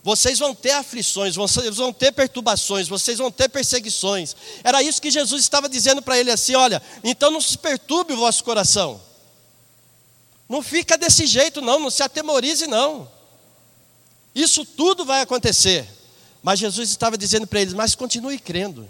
[0.03, 4.35] Vocês vão ter aflições, vocês vão ter perturbações, vocês vão ter perseguições.
[4.61, 8.17] Era isso que Jesus estava dizendo para ele assim: olha, então não se perturbe o
[8.17, 8.99] vosso coração.
[10.49, 13.09] Não fica desse jeito, não, não se atemorize, não.
[14.35, 15.87] Isso tudo vai acontecer.
[16.43, 18.87] Mas Jesus estava dizendo para eles: mas continue crendo.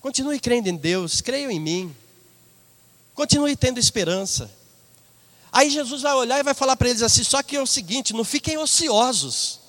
[0.00, 1.94] Continue crendo em Deus, creiam em mim.
[3.14, 4.50] Continue tendo esperança.
[5.52, 8.14] Aí Jesus vai olhar e vai falar para eles assim: só que é o seguinte,
[8.14, 9.60] não fiquem ociosos.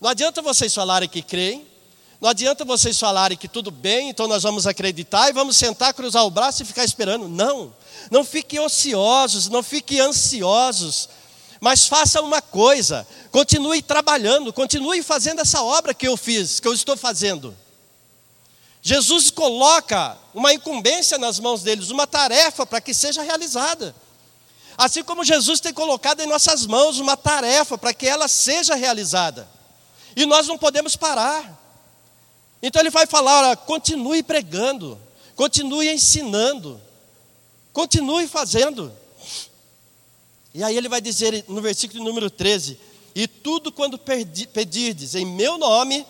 [0.00, 1.66] Não adianta vocês falarem que creem,
[2.20, 6.24] não adianta vocês falarem que tudo bem, então nós vamos acreditar e vamos sentar, cruzar
[6.24, 7.28] o braço e ficar esperando.
[7.28, 7.72] Não,
[8.10, 11.08] não fiquem ociosos, não fiquem ansiosos,
[11.60, 16.72] Mas faça uma coisa, continue trabalhando, continue fazendo essa obra que eu fiz, que eu
[16.72, 17.54] estou fazendo.
[18.82, 23.94] Jesus coloca uma incumbência nas mãos deles, uma tarefa para que seja realizada.
[24.78, 29.46] Assim como Jesus tem colocado em nossas mãos uma tarefa para que ela seja realizada.
[30.16, 31.58] E nós não podemos parar.
[32.62, 34.98] Então ele vai falar: olha, continue pregando,
[35.36, 36.80] continue ensinando,
[37.74, 38.90] continue fazendo.
[40.52, 42.78] E aí ele vai dizer no versículo número 13:
[43.14, 46.04] E tudo quando pedirdes em meu nome,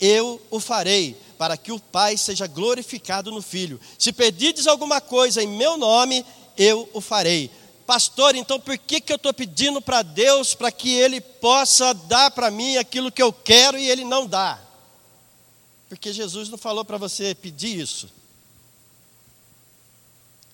[0.00, 3.80] eu o farei, para que o Pai seja glorificado no Filho.
[3.98, 6.24] Se pedirdes alguma coisa em meu nome,
[6.56, 7.50] eu o farei.
[7.86, 12.30] Pastor, então por que, que eu estou pedindo para Deus para que Ele possa dar
[12.30, 14.60] para mim aquilo que eu quero e Ele não dá?
[15.88, 18.10] Porque Jesus não falou para você pedir isso.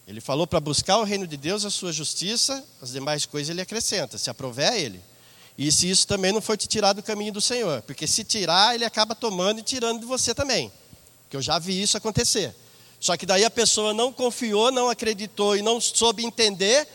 [0.07, 3.63] Ele falou para buscar o reino de Deus, a sua justiça, as demais coisas ele
[3.63, 5.01] acrescenta, se aprover ele.
[5.57, 8.75] E se isso também não for te tirar do caminho do Senhor, porque se tirar,
[8.75, 10.71] ele acaba tomando e tirando de você também.
[11.31, 12.55] Que eu já vi isso acontecer.
[13.01, 16.87] Só que daí a pessoa não confiou, não acreditou e não soube entender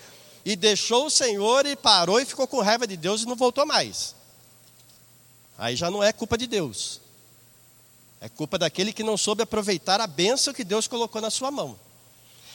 [0.45, 3.65] e deixou o Senhor e parou e ficou com raiva de Deus e não voltou
[3.65, 4.15] mais.
[5.57, 7.01] Aí já não é culpa de Deus.
[8.21, 11.79] É culpa daquele que não soube aproveitar a bênção que Deus colocou na sua mão.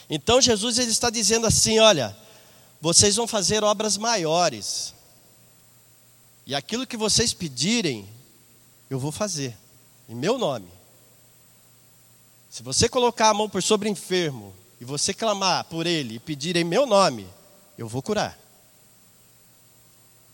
[0.09, 2.17] Então Jesus ele está dizendo assim: olha,
[2.81, 4.95] vocês vão fazer obras maiores,
[6.47, 8.09] e aquilo que vocês pedirem,
[8.91, 9.57] eu vou fazer,
[10.09, 10.69] em meu nome.
[12.51, 16.19] Se você colocar a mão por sobre o enfermo, e você clamar por ele e
[16.19, 17.27] pedir em meu nome,
[17.79, 18.39] eu vou curar.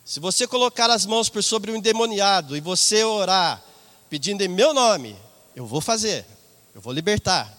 [0.05, 3.63] Se você colocar as mãos por sobre o endemoniado e você orar
[4.09, 5.17] pedindo em meu nome,
[5.55, 6.27] eu vou fazer,
[6.75, 7.57] eu vou libertar.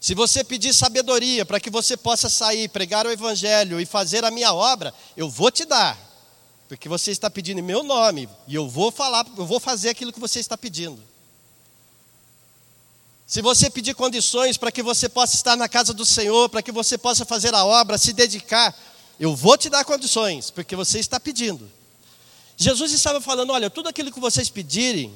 [0.00, 4.30] Se você pedir sabedoria para que você possa sair, pregar o evangelho e fazer a
[4.30, 5.98] minha obra, eu vou te dar.
[6.68, 10.12] Porque você está pedindo em meu nome e eu vou falar, eu vou fazer aquilo
[10.12, 11.02] que você está pedindo.
[13.26, 16.72] Se você pedir condições para que você possa estar na casa do Senhor, para que
[16.72, 18.74] você possa fazer a obra, se dedicar,
[19.18, 21.70] eu vou te dar condições, porque você está pedindo.
[22.56, 25.14] Jesus estava falando: olha, tudo aquilo que vocês pedirem,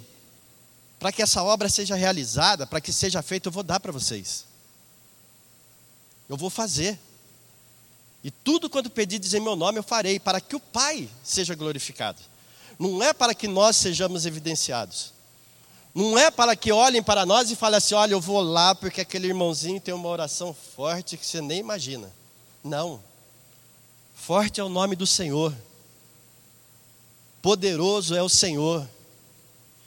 [0.99, 4.52] para que essa obra seja realizada, para que seja feita, eu vou dar para vocês.
[6.33, 6.99] Eu vou fazer.
[8.25, 12.23] E tudo quanto pedides em meu nome eu farei, para que o Pai seja glorificado.
[12.79, 15.13] Não é para que nós sejamos evidenciados.
[15.95, 19.03] Não é para que olhem para nós e falem assim: olha, eu vou lá porque
[19.03, 22.11] aquele irmãozinho tem uma oração forte que você nem imagina.
[22.65, 22.99] Não.
[24.15, 25.55] Forte é o nome do Senhor.
[27.43, 28.89] Poderoso é o Senhor.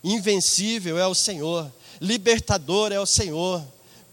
[0.03, 1.73] Invencível é o Senhor.
[1.99, 3.65] Libertador é o Senhor.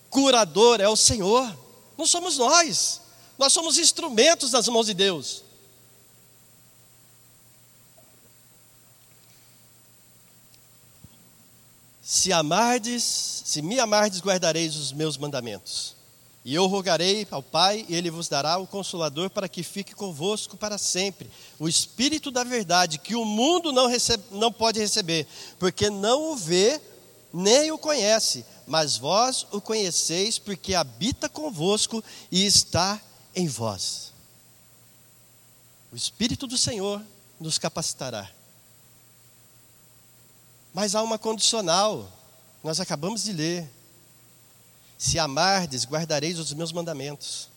[0.09, 1.61] Curador é o Senhor.
[2.03, 3.01] Não somos nós.
[3.39, 5.45] Nós somos instrumentos nas mãos de Deus.
[12.03, 15.95] Se amardes, se me amardes, guardareis os meus mandamentos.
[16.45, 20.57] E eu rogarei ao Pai, e Ele vos dará o Consolador para que fique convosco
[20.57, 21.31] para sempre.
[21.57, 25.25] O Espírito da verdade, que o mundo não, recebe, não pode receber,
[25.57, 26.81] porque não o vê
[27.33, 33.01] nem o conhece, mas vós o conheceis, porque habita convosco e está
[33.35, 34.13] em vós.
[35.93, 37.03] O Espírito do Senhor
[37.39, 38.31] nos capacitará.
[40.73, 42.11] Mas há uma condicional,
[42.65, 43.69] nós acabamos de ler.
[44.97, 47.49] Se amardes, guardareis os meus mandamentos.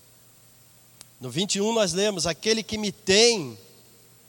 [1.22, 3.58] No 21 nós lemos: aquele que me tem,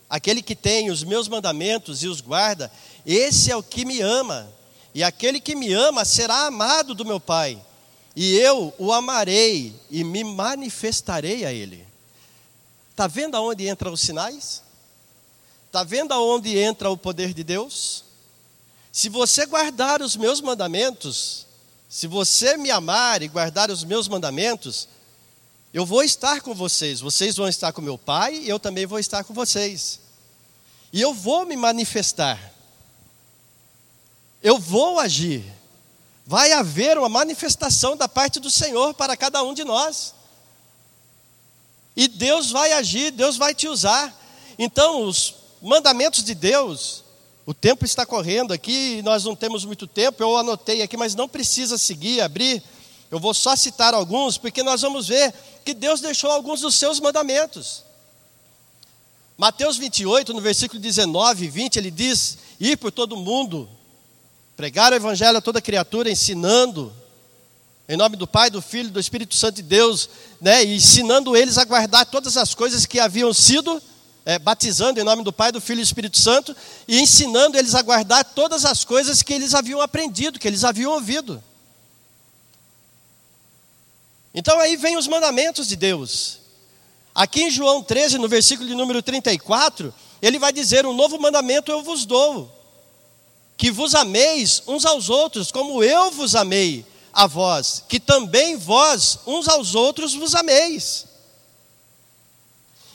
[0.09, 2.71] aquele que tem os meus mandamentos e os guarda,
[3.05, 4.49] esse é o que me ama.
[4.97, 7.63] E aquele que me ama será amado do meu Pai,
[8.17, 11.87] e eu o amarei e me manifestarei a ele.
[12.93, 14.63] Está vendo aonde entram os sinais?
[15.67, 18.05] Está vendo aonde entra o poder de Deus?
[18.91, 21.47] Se você guardar os meus mandamentos,
[21.91, 24.89] se você me amar e guardar os meus mandamentos,
[25.75, 28.99] eu vou estar com vocês, vocês vão estar com meu Pai e eu também vou
[28.99, 30.01] estar com vocês.
[30.91, 32.56] E eu vou me manifestar
[34.43, 35.45] eu vou agir.
[36.27, 40.15] Vai haver uma manifestação da parte do Senhor para cada um de nós.
[41.97, 44.15] E Deus vai agir, Deus vai te usar.
[44.59, 47.05] Então, os mandamentos de Deus,
[47.47, 51.29] o tempo está correndo aqui, nós não temos muito tempo, eu anotei aqui, mas não
[51.29, 52.63] precisa seguir, abrir.
[53.11, 55.33] Eu vou só citar alguns, porque nós vamos ver
[55.65, 57.85] que Deus deixou alguns dos seus mandamentos.
[59.39, 63.69] Mateus 28, no versículo 19 e 20, ele diz: Ir por todo mundo,
[64.57, 66.93] Pregar o Evangelho a toda criatura, ensinando,
[67.89, 70.09] em nome do Pai, do Filho, do Espírito Santo de Deus,
[70.41, 73.83] né, e ensinando eles a guardar todas as coisas que haviam sido
[74.27, 76.55] é, batizando em nome do Pai, do Filho e do Espírito Santo
[76.89, 80.93] e ensinando eles a guardar todas as coisas que eles haviam aprendido, que eles haviam
[80.93, 81.43] ouvido.
[84.35, 86.41] Então aí vem os mandamentos de Deus.
[87.15, 91.71] Aqui em João 13, no versículo de número 34, ele vai dizer: Um novo mandamento
[91.71, 92.53] eu vos dou,
[93.57, 99.19] que vos ameis uns aos outros, como eu vos amei a vós, que também vós
[99.27, 101.07] uns aos outros vos ameis.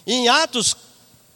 [0.06, 0.76] Em Atos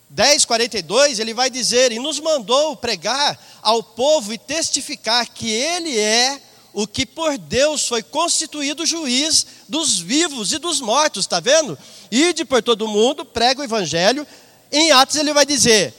[0.09, 5.97] 10, 42, ele vai dizer: E nos mandou pregar ao povo e testificar que ele
[5.97, 6.39] é
[6.73, 11.77] o que por Deus foi constituído juiz dos vivos e dos mortos, está vendo?
[12.11, 14.27] Ide por todo mundo, prega o evangelho.
[14.71, 15.93] Em Atos ele vai dizer: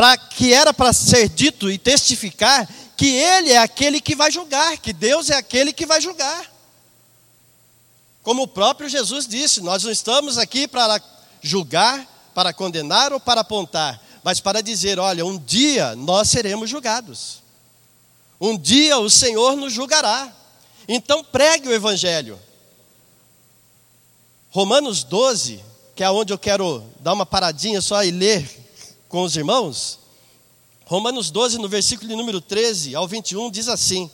[0.00, 4.78] para que era para ser dito e testificar que ele é aquele que vai julgar,
[4.78, 6.50] que Deus é aquele que vai julgar.
[8.22, 10.98] Como o próprio Jesus disse, nós não estamos aqui para
[11.42, 17.42] julgar, para condenar ou para apontar, mas para dizer: olha, um dia nós seremos julgados.
[18.40, 20.32] Um dia o Senhor nos julgará.
[20.88, 22.40] Então pregue o Evangelho.
[24.50, 25.62] Romanos 12,
[25.94, 28.60] que é onde eu quero dar uma paradinha só e ler
[29.10, 29.98] com os irmãos.
[30.86, 34.10] Romanos 12, no versículo de número 13 ao 21, diz assim: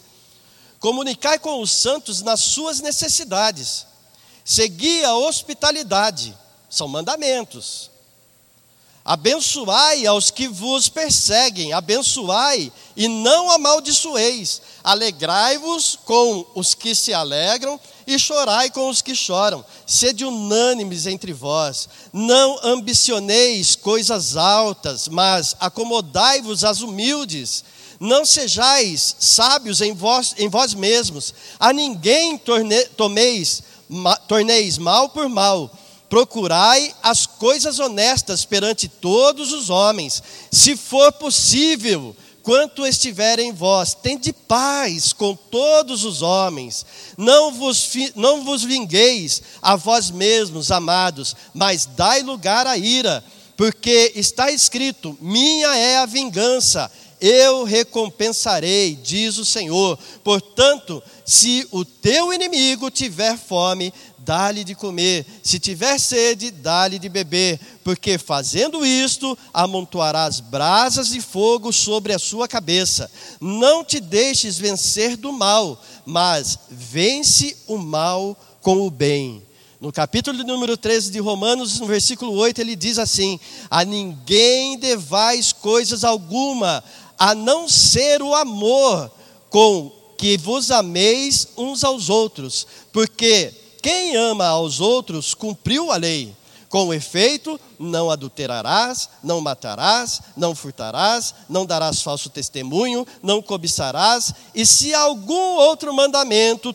[0.80, 3.86] Comunicai com os santos nas suas necessidades,
[4.44, 6.36] segui a hospitalidade,
[6.68, 7.90] são mandamentos
[9.06, 14.60] Abençoai aos que vos perseguem, abençoai e não amaldiçoeis.
[14.82, 19.64] Alegrai-vos com os que se alegram e chorai com os que choram.
[19.86, 21.88] Sede unânimes entre vós.
[22.12, 27.62] Não ambicioneis coisas altas, mas acomodai-vos às humildes.
[28.00, 31.32] Não sejais sábios em vós, em vós mesmos.
[31.60, 35.70] A ninguém torne, tomeis, ma, torneis mal por mal
[36.08, 42.14] Procurai as coisas honestas perante todos os homens, se for possível,
[42.46, 46.86] quanto estiver em vós, tende paz com todos os homens.
[47.18, 53.24] Não vos, não vos vingueis a vós mesmos, amados, mas dai lugar à ira,
[53.56, 56.88] porque está escrito: Minha é a vingança,
[57.20, 59.98] eu recompensarei, diz o Senhor.
[60.22, 63.92] Portanto, se o teu inimigo tiver fome,
[64.26, 71.20] dá-lhe de comer, se tiver sede, dá-lhe de beber, porque fazendo isto, amontoarás brasas de
[71.20, 73.08] fogo sobre a sua cabeça.
[73.40, 79.44] Não te deixes vencer do mal, mas vence o mal com o bem.
[79.80, 83.38] No capítulo número 13 de Romanos, no versículo 8, ele diz assim:
[83.70, 86.82] A ninguém devais coisas alguma,
[87.16, 89.08] a não ser o amor
[89.50, 96.34] com que vos ameis uns aos outros, porque quem ama aos outros cumpriu a lei.
[96.68, 104.66] Com efeito, não adulterarás, não matarás, não furtarás, não darás falso testemunho, não cobiçarás, e
[104.66, 106.74] se algum outro mandamento,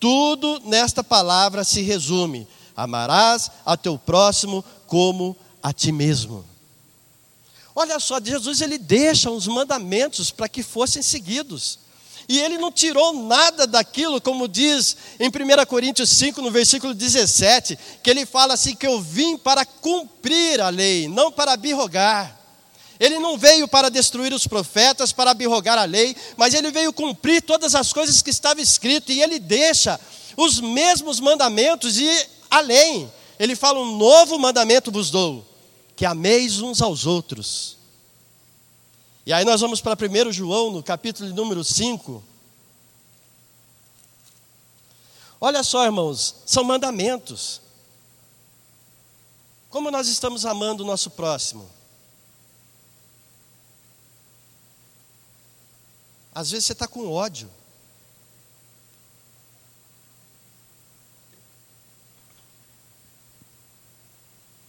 [0.00, 6.42] tudo nesta palavra se resume: amarás a teu próximo como a ti mesmo.
[7.74, 11.80] Olha só, Jesus ele deixa os mandamentos para que fossem seguidos.
[12.28, 17.78] E ele não tirou nada daquilo, como diz em 1 Coríntios 5, no versículo 17,
[18.02, 22.36] que ele fala assim: que eu vim para cumprir a lei, não para abirrogar.
[22.98, 27.42] Ele não veio para destruir os profetas, para abirrogar a lei, mas ele veio cumprir
[27.42, 30.00] todas as coisas que estava escrito, e ele deixa
[30.36, 32.08] os mesmos mandamentos e
[32.50, 33.10] além.
[33.38, 35.46] Ele fala: um novo mandamento vos dou,
[35.94, 37.76] que ameis uns aos outros.
[39.26, 42.22] E aí nós vamos para 1 João, no capítulo número 5.
[45.40, 47.60] Olha só, irmãos, são mandamentos.
[49.68, 51.68] Como nós estamos amando o nosso próximo?
[56.32, 57.48] Às vezes você está com ódio.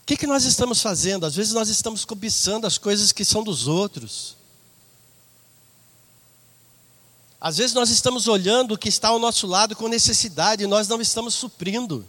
[0.02, 1.28] O que, que nós estamos fazendo?
[1.28, 4.37] Às vezes nós estamos cobiçando as coisas que são dos outros.
[7.40, 10.88] Às vezes nós estamos olhando o que está ao nosso lado com necessidade e nós
[10.88, 12.06] não estamos suprindo.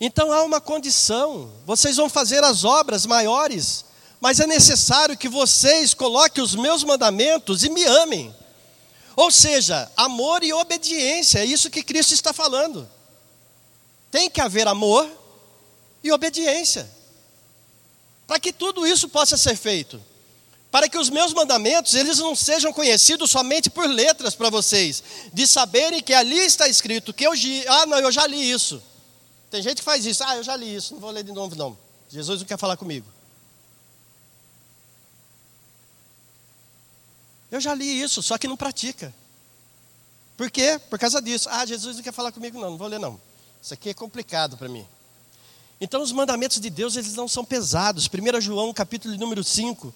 [0.00, 3.84] Então há uma condição: vocês vão fazer as obras maiores,
[4.20, 8.34] mas é necessário que vocês coloquem os meus mandamentos e me amem.
[9.14, 12.90] Ou seja, amor e obediência, é isso que Cristo está falando.
[14.10, 15.08] Tem que haver amor
[16.02, 16.90] e obediência,
[18.26, 20.02] para que tudo isso possa ser feito
[20.74, 25.46] para que os meus mandamentos eles não sejam conhecidos somente por letras para vocês, de
[25.46, 27.30] saberem que ali está escrito que eu
[27.68, 28.82] ah não eu já li isso,
[29.52, 30.24] Tem gente que faz isso.
[30.24, 31.78] Ah, eu já li isso, não vou ler de novo, não.
[32.10, 33.06] Jesus não quer falar comigo.
[37.52, 39.14] Eu já li isso, só que não pratica.
[40.36, 40.80] Por quê?
[40.90, 41.48] Por causa disso.
[41.52, 43.20] Ah, Jesus não quer falar comigo, não, não vou ler, não.
[43.62, 44.84] Isso aqui é complicado para mim.
[45.80, 48.08] Então, os mandamentos de Deus, eles não são pesados.
[48.08, 49.94] 1 João, capítulo número 5,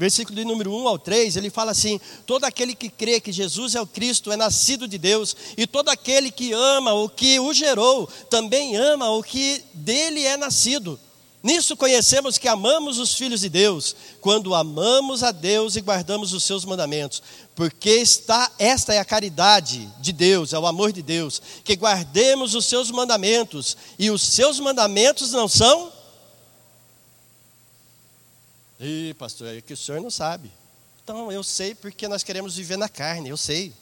[0.00, 3.74] versículo de número 1 ao 3, ele fala assim: Todo aquele que crê que Jesus
[3.74, 7.52] é o Cristo é nascido de Deus, e todo aquele que ama o que o
[7.52, 10.98] gerou, também ama o que dele é nascido.
[11.42, 16.44] Nisso conhecemos que amamos os filhos de Deus, quando amamos a Deus e guardamos os
[16.44, 17.22] seus mandamentos,
[17.54, 22.54] porque está esta é a caridade de Deus, é o amor de Deus, que guardemos
[22.54, 25.92] os seus mandamentos, e os seus mandamentos não são
[28.80, 30.50] Ih, pastor, é que o senhor não sabe.
[31.04, 33.74] Então, eu sei porque nós queremos viver na carne, eu sei.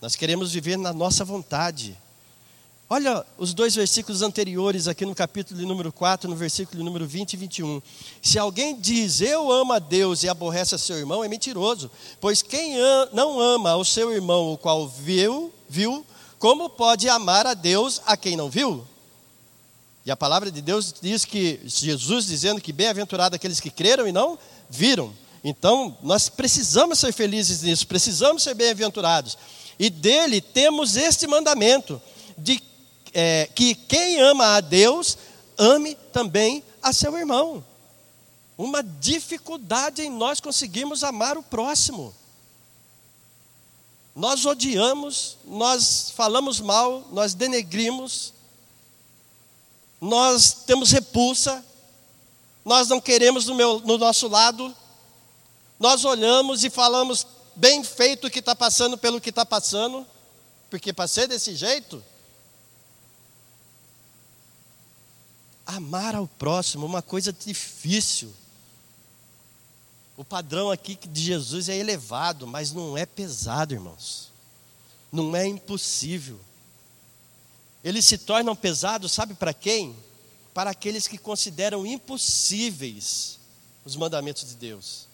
[0.00, 1.98] Nós queremos viver na nossa vontade.
[2.88, 7.36] Olha os dois versículos anteriores aqui no capítulo número 4, no versículo número 20 e
[7.36, 7.82] 21.
[8.22, 11.90] Se alguém diz eu amo a Deus e aborrece a seu irmão, é mentiroso.
[12.20, 12.76] Pois quem
[13.12, 16.06] não ama o seu irmão, o qual viu, viu,
[16.38, 18.86] como pode amar a Deus a quem não viu?
[20.06, 24.12] E a palavra de Deus diz que, Jesus dizendo que bem-aventurado aqueles que creram e
[24.12, 24.38] não
[24.70, 25.12] viram.
[25.42, 29.36] Então, nós precisamos ser felizes nisso, precisamos ser bem-aventurados.
[29.76, 32.00] E dele temos este mandamento:
[32.38, 32.62] de
[33.12, 35.18] é, que quem ama a Deus,
[35.58, 37.64] ame também a seu irmão.
[38.56, 42.14] Uma dificuldade em nós conseguirmos amar o próximo.
[44.14, 48.35] Nós odiamos, nós falamos mal, nós denegrimos,
[50.00, 51.64] nós temos repulsa,
[52.64, 54.74] nós não queremos no, meu, no nosso lado,
[55.78, 60.06] nós olhamos e falamos bem feito o que está passando pelo que está passando,
[60.68, 62.02] porque para ser desse jeito,
[65.66, 68.32] Amar ao próximo, uma coisa difícil.
[70.16, 74.30] O padrão aqui de Jesus é elevado, mas não é pesado, irmãos.
[75.10, 76.38] Não é impossível.
[77.86, 79.96] Eles se tornam pesados, sabe para quem?
[80.52, 83.38] Para aqueles que consideram impossíveis
[83.84, 85.06] os mandamentos de Deus.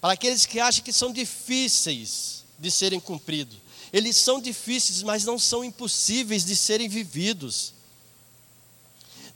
[0.00, 3.58] Para aqueles que acham que são difíceis de serem cumpridos.
[3.92, 7.76] Eles são difíceis, mas não são impossíveis de serem vividos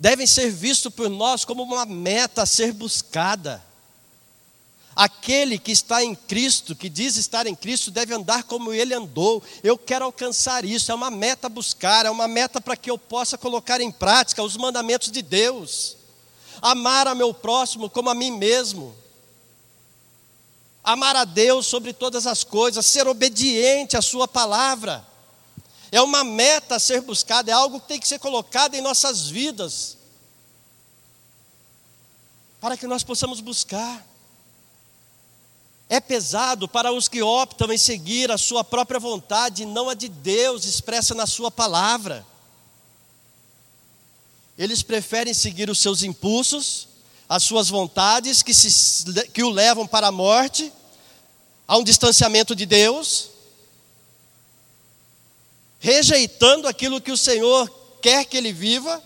[0.01, 3.62] devem ser vistos por nós como uma meta a ser buscada.
[4.95, 9.43] Aquele que está em Cristo, que diz estar em Cristo, deve andar como ele andou.
[9.62, 13.38] Eu quero alcançar isso, é uma meta buscar, é uma meta para que eu possa
[13.38, 15.97] colocar em prática os mandamentos de Deus.
[16.61, 18.95] Amar a meu próximo como a mim mesmo.
[20.82, 25.07] Amar a Deus sobre todas as coisas, ser obediente à Sua palavra.
[25.93, 29.28] É uma meta a ser buscada, é algo que tem que ser colocado em nossas
[29.28, 29.97] vidas,
[32.61, 34.09] para que nós possamos buscar.
[35.93, 39.95] É pesado para os que optam em seguir a sua própria vontade e não a
[39.95, 42.24] de Deus expressa na Sua palavra.
[44.57, 46.86] Eles preferem seguir os seus impulsos,
[47.28, 50.72] as suas vontades que, se, que o levam para a morte,
[51.66, 53.30] a um distanciamento de Deus,
[55.80, 57.68] rejeitando aquilo que o Senhor
[58.01, 59.03] quer que ele viva,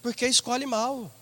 [0.00, 1.12] porque escolhe mal.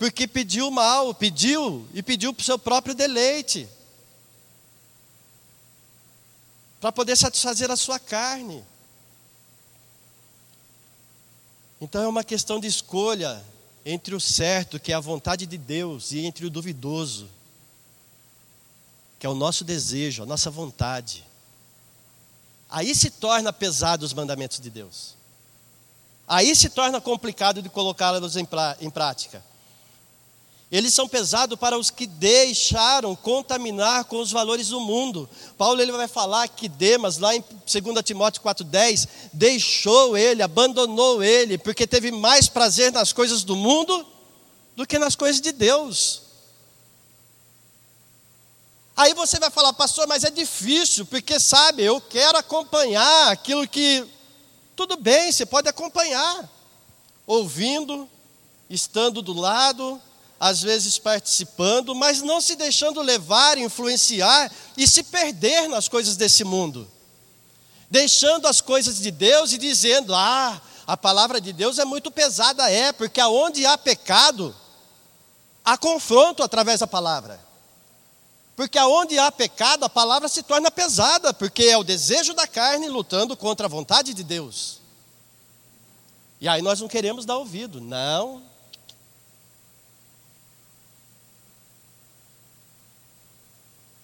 [0.00, 3.68] Porque pediu mal, pediu e pediu para o seu próprio deleite,
[6.80, 8.64] para poder satisfazer a sua carne.
[11.78, 13.44] Então é uma questão de escolha
[13.84, 17.28] entre o certo, que é a vontade de Deus, e entre o duvidoso,
[19.18, 21.26] que é o nosso desejo, a nossa vontade.
[22.70, 25.14] Aí se torna pesado os mandamentos de Deus.
[26.26, 28.46] Aí se torna complicado de colocá-los em,
[28.90, 29.44] prática.
[30.70, 35.28] Eles são pesados para os que deixaram contaminar com os valores do mundo.
[35.58, 41.58] Paulo ele vai falar que Demas, lá em 2 Timóteo 4,10, deixou ele, abandonou ele,
[41.58, 44.06] porque teve mais prazer nas coisas do mundo
[44.76, 46.22] do que nas coisas de Deus.
[48.96, 54.06] Aí você vai falar, pastor, mas é difícil, porque sabe, eu quero acompanhar aquilo que.
[54.76, 56.48] Tudo bem, você pode acompanhar,
[57.26, 58.08] ouvindo,
[58.68, 60.00] estando do lado,
[60.40, 66.44] às vezes participando, mas não se deixando levar, influenciar e se perder nas coisas desse
[66.44, 66.90] mundo.
[67.90, 72.70] Deixando as coisas de Deus e dizendo: ah, a palavra de Deus é muito pesada,
[72.70, 74.56] é, porque aonde há pecado,
[75.62, 77.38] há confronto através da palavra.
[78.56, 82.88] Porque aonde há pecado, a palavra se torna pesada, porque é o desejo da carne
[82.88, 84.80] lutando contra a vontade de Deus.
[86.40, 88.49] E aí nós não queremos dar ouvido, não.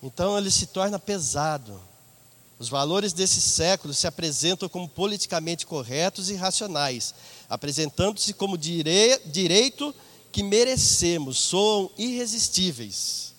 [0.07, 1.80] Então ele se torna pesado.
[2.59, 7.14] Os valores desse século se apresentam como politicamente corretos e racionais,
[7.48, 9.94] apresentando-se como dire direito
[10.32, 13.34] que merecemos, soam irresistíveis.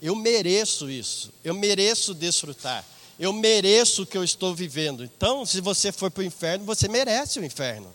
[0.00, 2.84] Eu mereço isso, eu mereço desfrutar,
[3.18, 5.02] eu mereço o que eu estou vivendo.
[5.02, 7.92] Então, se você for para o inferno, você merece o inferno.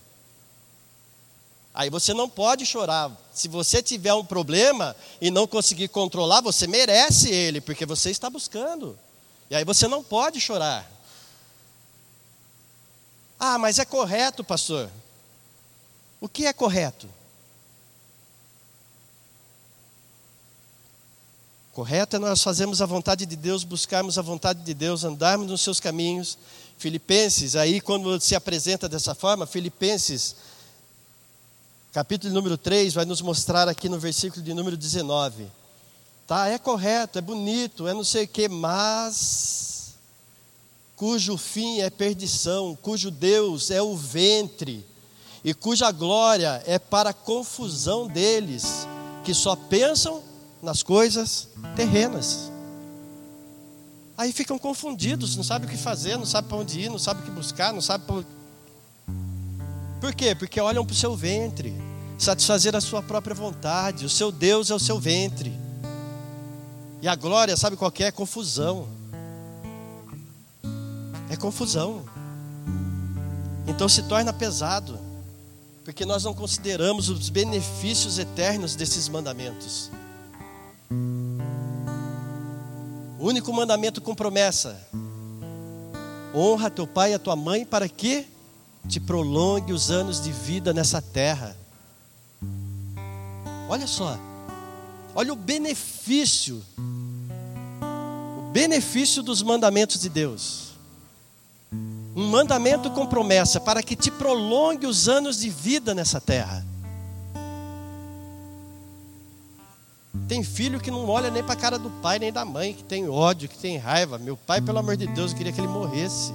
[1.72, 3.10] Aí você não pode chorar.
[3.32, 8.28] Se você tiver um problema e não conseguir controlar, você merece ele, porque você está
[8.28, 8.98] buscando.
[9.48, 10.90] E aí você não pode chorar.
[13.38, 14.90] Ah, mas é correto, pastor.
[16.20, 17.08] O que é correto?
[21.72, 25.62] Correto é nós fazermos a vontade de Deus, buscarmos a vontade de Deus, andarmos nos
[25.62, 26.36] seus caminhos.
[26.76, 30.34] Filipenses, aí quando se apresenta dessa forma, Filipenses,
[31.92, 35.46] capítulo número 3, vai nos mostrar aqui no versículo de número 19.
[36.26, 39.94] Tá, é correto, é bonito, é não sei o que, mas
[40.94, 44.86] cujo fim é perdição, cujo Deus é o ventre,
[45.42, 48.86] e cuja glória é para a confusão deles,
[49.24, 50.22] que só pensam
[50.62, 52.52] nas coisas terrenas.
[54.16, 57.22] Aí ficam confundidos, não sabem o que fazer, não sabem para onde ir, não sabem
[57.22, 58.39] o que buscar, não sabem para...
[60.00, 60.34] Por quê?
[60.34, 61.74] Porque olham para o seu ventre,
[62.18, 65.52] satisfazer a sua própria vontade, o seu Deus é o seu ventre.
[67.02, 68.04] E a glória, sabe qual é?
[68.04, 68.88] É confusão.
[71.28, 72.04] É confusão.
[73.66, 74.98] Então se torna pesado,
[75.84, 79.90] porque nós não consideramos os benefícios eternos desses mandamentos.
[83.18, 84.80] O único mandamento com promessa:
[86.34, 88.26] honra teu pai e a tua mãe para que
[88.88, 91.56] te prolongue os anos de vida nessa terra.
[93.68, 94.18] Olha só,
[95.14, 96.62] olha o benefício
[98.52, 100.70] benefício dos mandamentos de Deus.
[102.16, 106.66] Um mandamento com promessa para que te prolongue os anos de vida nessa terra.
[110.26, 112.84] Tem filho que não olha nem para a cara do pai nem da mãe, que
[112.84, 114.18] tem ódio, que tem raiva.
[114.18, 116.32] Meu pai, pelo amor de Deus, eu queria que ele morresse.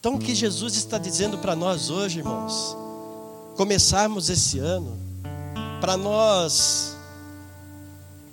[0.00, 2.74] Então, o que Jesus está dizendo para nós hoje, irmãos?
[3.54, 4.96] Começarmos esse ano,
[5.78, 6.96] para nós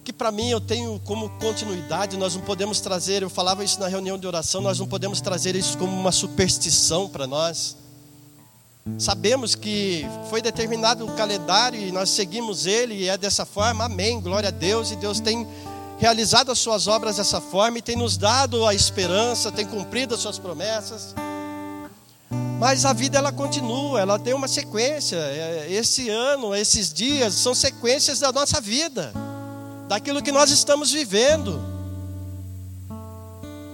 [0.01, 3.89] que para mim eu tenho como continuidade, nós não podemos trazer, eu falava isso na
[3.89, 7.75] reunião de oração, nós não podemos trazer isso como uma superstição para nós.
[8.97, 14.21] Sabemos que foi determinado o calendário e nós seguimos ele e é dessa forma, amém,
[14.21, 15.45] glória a Deus, e Deus tem
[15.99, 20.21] realizado as suas obras dessa forma e tem nos dado a esperança, tem cumprido as
[20.21, 21.13] suas promessas.
[22.59, 25.15] Mas a vida ela continua, ela tem uma sequência.
[25.15, 29.13] É, esse ano, esses dias são sequências da nossa vida
[29.87, 31.61] daquilo que nós estamos vivendo.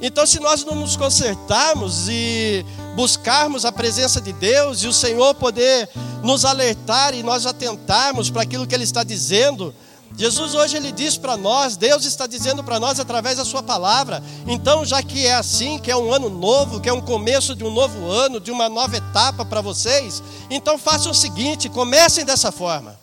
[0.01, 5.33] Então, se nós não nos consertarmos e buscarmos a presença de Deus e o Senhor
[5.35, 5.89] poder
[6.21, 9.73] nos alertar e nós atentarmos para aquilo que Ele está dizendo,
[10.15, 14.21] Jesus hoje ele diz para nós, Deus está dizendo para nós através da sua palavra.
[14.47, 17.63] Então, já que é assim, que é um ano novo, que é um começo de
[17.63, 22.51] um novo ano, de uma nova etapa para vocês, então façam o seguinte, comecem dessa
[22.51, 22.99] forma.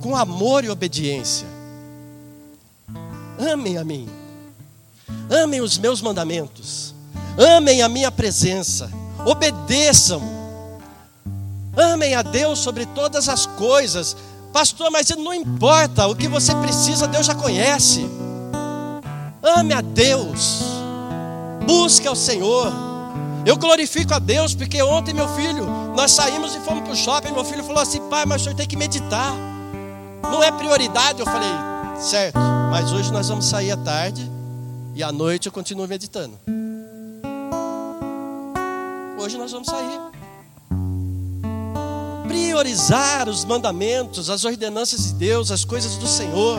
[0.00, 1.46] Com amor e obediência.
[3.38, 4.08] Amem a mim.
[5.30, 6.94] Amem os meus mandamentos.
[7.36, 8.90] Amem a minha presença.
[9.26, 10.22] Obedeçam.
[11.76, 14.16] Amem a Deus sobre todas as coisas.
[14.54, 18.08] Pastor, mas não importa, o que você precisa, Deus já conhece.
[19.42, 20.62] Ame a Deus.
[21.66, 22.72] Busque ao Senhor.
[23.44, 27.32] Eu glorifico a Deus porque ontem, meu filho, nós saímos e fomos para o shopping.
[27.32, 29.34] Meu filho falou assim: pai, mas o senhor tem que meditar.
[30.22, 31.18] Não é prioridade.
[31.18, 31.50] Eu falei:
[31.98, 32.38] certo,
[32.70, 34.30] mas hoje nós vamos sair à tarde
[34.94, 36.38] e à noite eu continuo meditando.
[39.18, 40.13] Hoje nós vamos sair.
[42.34, 46.58] Priorizar os mandamentos, as ordenanças de Deus, as coisas do Senhor.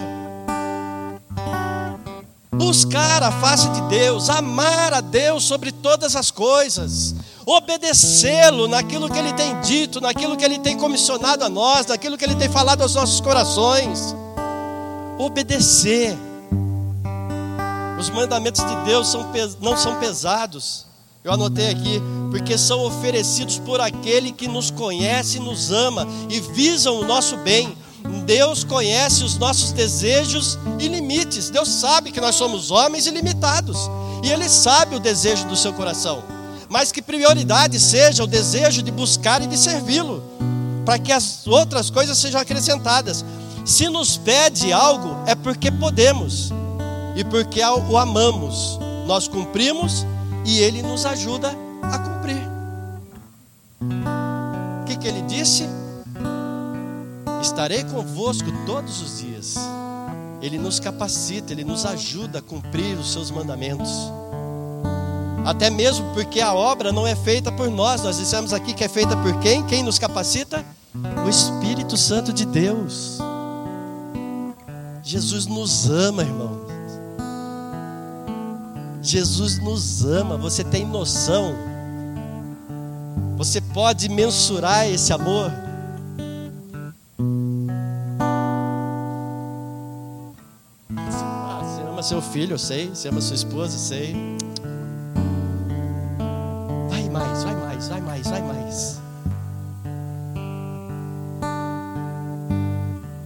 [2.54, 7.14] Buscar a face de Deus, amar a Deus sobre todas as coisas,
[7.46, 12.24] obedecê-lo naquilo que Ele tem dito, naquilo que Ele tem comissionado a nós, naquilo que
[12.24, 14.16] Ele tem falado aos nossos corações
[15.18, 16.18] obedecer.
[18.00, 20.86] Os mandamentos de Deus são, não são pesados.
[21.26, 22.00] Eu anotei aqui,
[22.30, 27.76] porque são oferecidos por aquele que nos conhece nos ama e visam o nosso bem.
[28.28, 31.50] Deus conhece os nossos desejos e limites.
[31.50, 33.90] Deus sabe que nós somos homens ilimitados.
[34.24, 36.24] E Ele sabe o desejo do seu coração.
[36.70, 40.22] Mas que prioridade seja o desejo de buscar e de servi-lo,
[40.86, 43.26] para que as outras coisas sejam acrescentadas.
[43.66, 46.52] Se nos pede algo, é porque podemos
[47.16, 48.78] e porque o amamos.
[49.08, 50.06] Nós cumprimos
[50.46, 52.48] e Ele nos ajuda a cumprir.
[54.82, 55.68] O que, que Ele disse?
[57.42, 59.56] Estarei convosco todos os dias.
[60.42, 63.92] Ele nos capacita, Ele nos ajuda a cumprir os seus mandamentos.
[65.46, 68.88] Até mesmo porque a obra não é feita por nós, nós dissemos aqui que é
[68.88, 69.64] feita por quem?
[69.66, 70.66] Quem nos capacita?
[71.26, 73.20] O Espírito Santo de Deus.
[75.04, 76.65] Jesus nos ama, irmão.
[79.06, 81.54] Jesus nos ama, você tem noção?
[83.38, 85.52] Você pode mensurar esse amor?
[90.98, 92.90] Ah, você ama seu filho, eu sei.
[92.90, 94.16] Você ama sua esposa, eu sei.
[96.90, 99.02] Vai mais, vai mais, vai mais, vai mais.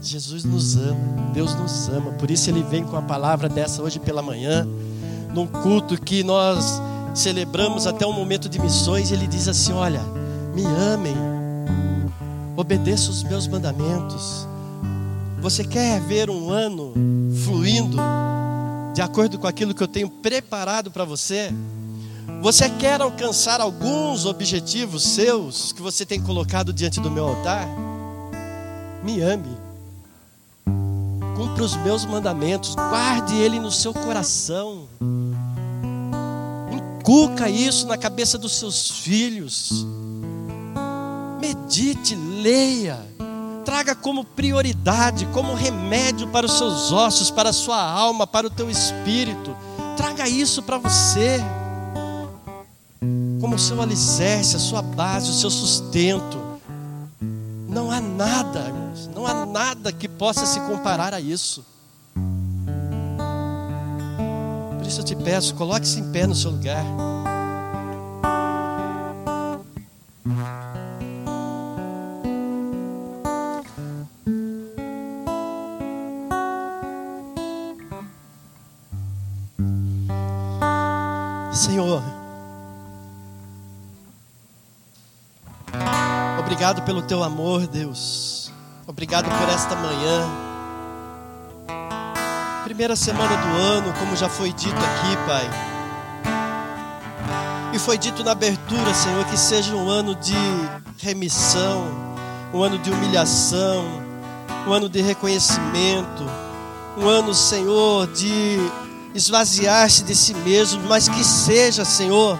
[0.01, 3.97] Jesus nos ama, Deus nos ama, por isso Ele vem com a palavra dessa hoje
[3.97, 4.67] pela manhã
[5.33, 6.81] num culto que nós
[7.13, 10.01] celebramos até um momento de missões, ele diz assim: Olha,
[10.53, 11.15] me amem,
[12.55, 14.47] obedeça os meus mandamentos.
[15.41, 16.93] Você quer ver um ano
[17.45, 17.97] fluindo
[18.93, 21.53] de acordo com aquilo que eu tenho preparado para você?
[22.41, 27.67] Você quer alcançar alguns objetivos seus que você tem colocado diante do meu altar?
[29.03, 29.68] Me ame
[31.59, 34.87] cumpra os meus mandamentos, guarde ele no seu coração,
[36.71, 39.85] inculca isso na cabeça dos seus filhos,
[41.41, 42.97] medite, leia,
[43.65, 48.49] traga como prioridade, como remédio para os seus ossos, para a sua alma, para o
[48.49, 49.55] teu espírito,
[49.97, 51.41] traga isso para você,
[53.41, 56.48] como seu alicerce, a sua base, o seu sustento.
[57.69, 61.63] Não há nada, irmãos, não há nada que possa se comparar a isso.
[64.77, 66.83] Por isso eu te peço, coloque-se em pé no seu lugar.
[86.69, 88.51] Obrigado pelo teu amor, Deus.
[88.85, 90.29] Obrigado por esta manhã.
[92.63, 95.49] Primeira semana do ano, como já foi dito aqui, Pai.
[97.73, 100.35] E foi dito na abertura, Senhor, que seja um ano de
[100.99, 101.87] remissão,
[102.53, 103.83] um ano de humilhação,
[104.67, 106.23] um ano de reconhecimento,
[106.95, 108.59] um ano, Senhor, de
[109.15, 112.37] esvaziar-se de si mesmo, mas que seja, Senhor,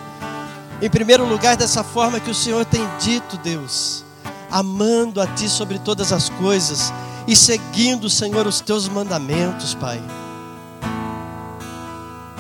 [0.79, 4.07] em primeiro lugar, dessa forma que o Senhor tem dito, Deus
[4.51, 6.93] amando a Ti sobre todas as coisas
[7.27, 10.01] e seguindo, Senhor, os Teus mandamentos, Pai.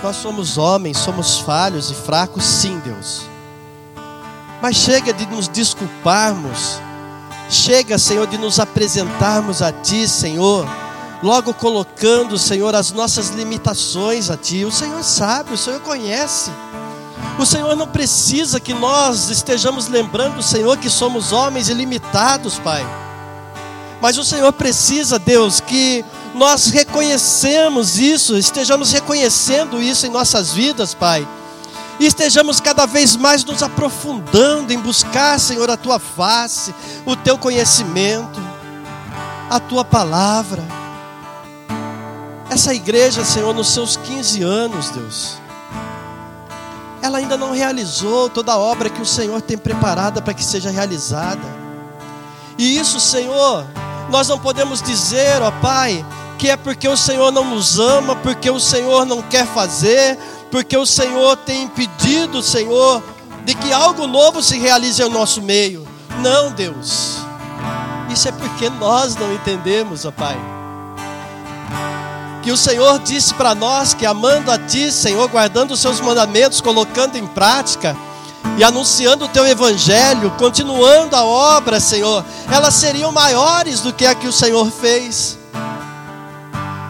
[0.01, 3.23] Nós somos homens, somos falhos e fracos, sim, Deus.
[4.61, 6.79] Mas chega de nos desculparmos,
[7.49, 10.67] chega, Senhor, de nos apresentarmos a Ti, Senhor,
[11.21, 14.63] logo colocando, Senhor, as nossas limitações a Ti.
[14.65, 16.49] O Senhor sabe, o Senhor conhece.
[17.39, 22.85] O Senhor não precisa que nós estejamos lembrando, Senhor, que somos homens ilimitados, Pai.
[24.01, 26.03] Mas o Senhor precisa, Deus, que
[26.35, 31.25] nós reconhecemos isso, estejamos reconhecendo isso em nossas vidas, Pai.
[31.97, 36.75] E estejamos cada vez mais nos aprofundando em buscar, Senhor, a tua face,
[37.05, 38.37] o teu conhecimento,
[39.49, 40.61] a tua palavra.
[42.49, 45.37] Essa igreja, Senhor, nos seus 15 anos, Deus,
[47.01, 50.69] ela ainda não realizou toda a obra que o Senhor tem preparada para que seja
[50.69, 51.41] realizada.
[52.57, 53.65] E isso, Senhor,
[54.09, 56.05] nós não podemos dizer, ó Pai,
[56.37, 60.17] que é porque o Senhor não nos ama, porque o Senhor não quer fazer,
[60.51, 63.01] porque o Senhor tem impedido, Senhor,
[63.45, 65.87] de que algo novo se realize em nosso meio.
[66.21, 67.17] Não, Deus.
[68.09, 70.58] Isso é porque nós não entendemos, ó Pai
[72.41, 76.61] que o Senhor disse para nós que amando a Ti, Senhor, guardando os Seus mandamentos,
[76.61, 77.95] colocando em prática
[78.57, 84.15] e anunciando o Teu Evangelho, continuando a obra, Senhor, elas seriam maiores do que a
[84.15, 85.37] que o Senhor fez.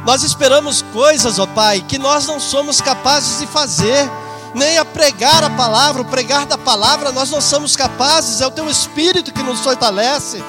[0.06, 4.10] Nós esperamos coisas, ó Pai, que nós não somos capazes de fazer,
[4.56, 8.52] nem a pregar a palavra, o pregar da palavra, nós não somos capazes, é o
[8.52, 10.44] Teu Espírito que nos fortalece.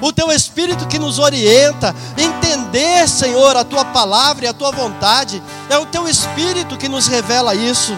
[0.00, 5.42] O teu Espírito que nos orienta, entender, Senhor, a tua palavra e a tua vontade,
[5.68, 7.96] é o teu Espírito que nos revela isso.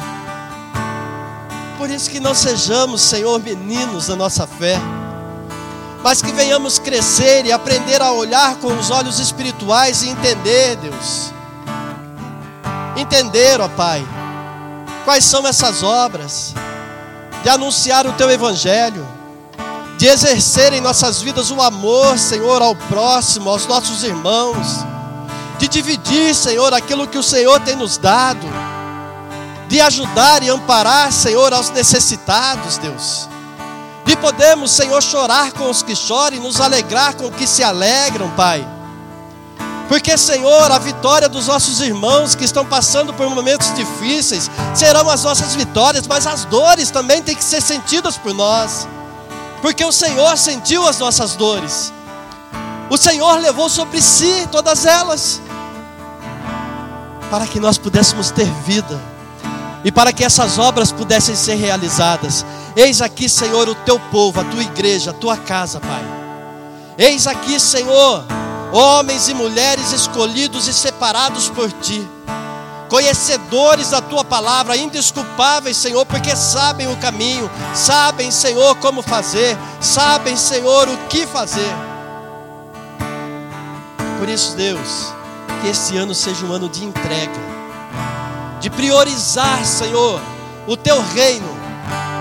[1.78, 4.80] Por isso que não sejamos, Senhor, meninos da nossa fé,
[6.02, 11.32] mas que venhamos crescer e aprender a olhar com os olhos espirituais e entender, Deus.
[12.96, 14.06] Entender, ó Pai,
[15.04, 16.54] quais são essas obras
[17.42, 19.06] de anunciar o teu evangelho,
[19.96, 24.84] de exercer em nossas vidas o amor, Senhor, ao próximo, aos nossos irmãos,
[25.58, 28.46] de dividir, Senhor, aquilo que o Senhor tem nos dado
[29.68, 33.28] de ajudar e amparar, Senhor, aos necessitados, Deus.
[34.04, 37.62] De podermos, Senhor, chorar com os que choram e nos alegrar com os que se
[37.62, 38.66] alegram, Pai.
[39.88, 45.24] Porque, Senhor, a vitória dos nossos irmãos que estão passando por momentos difíceis serão as
[45.24, 48.86] nossas vitórias, mas as dores também têm que ser sentidas por nós.
[49.60, 51.92] Porque o Senhor sentiu as nossas dores.
[52.88, 55.40] O Senhor levou sobre si todas elas,
[57.30, 59.00] para que nós pudéssemos ter vida
[59.84, 62.44] e para que essas obras pudessem ser realizadas.
[62.76, 66.04] Eis aqui, Senhor, o teu povo, a tua igreja, a tua casa, Pai.
[66.98, 68.24] Eis aqui, Senhor,
[68.72, 72.06] homens e mulheres escolhidos e separados por ti,
[72.88, 80.36] conhecedores da tua palavra, indesculpáveis, Senhor, porque sabem o caminho, sabem, Senhor, como fazer, sabem,
[80.36, 81.74] Senhor, o que fazer.
[84.18, 85.12] Por isso, Deus,
[85.60, 87.56] que esse ano seja um ano de entrega
[88.60, 90.20] de priorizar, Senhor,
[90.66, 91.48] o teu reino,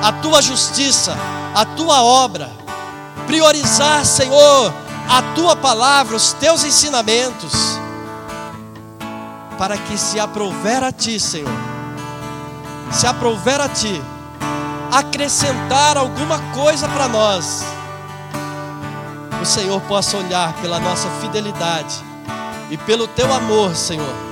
[0.03, 1.17] a tua justiça,
[1.55, 2.51] a tua obra,
[3.25, 4.71] priorizar, Senhor,
[5.09, 7.51] a tua palavra, os teus ensinamentos,
[9.57, 11.51] para que se aprover a ti, Senhor,
[12.91, 14.01] se aprover a ti,
[14.91, 17.63] acrescentar alguma coisa para nós,
[19.41, 22.03] o Senhor possa olhar pela nossa fidelidade
[22.69, 24.25] e pelo teu amor, Senhor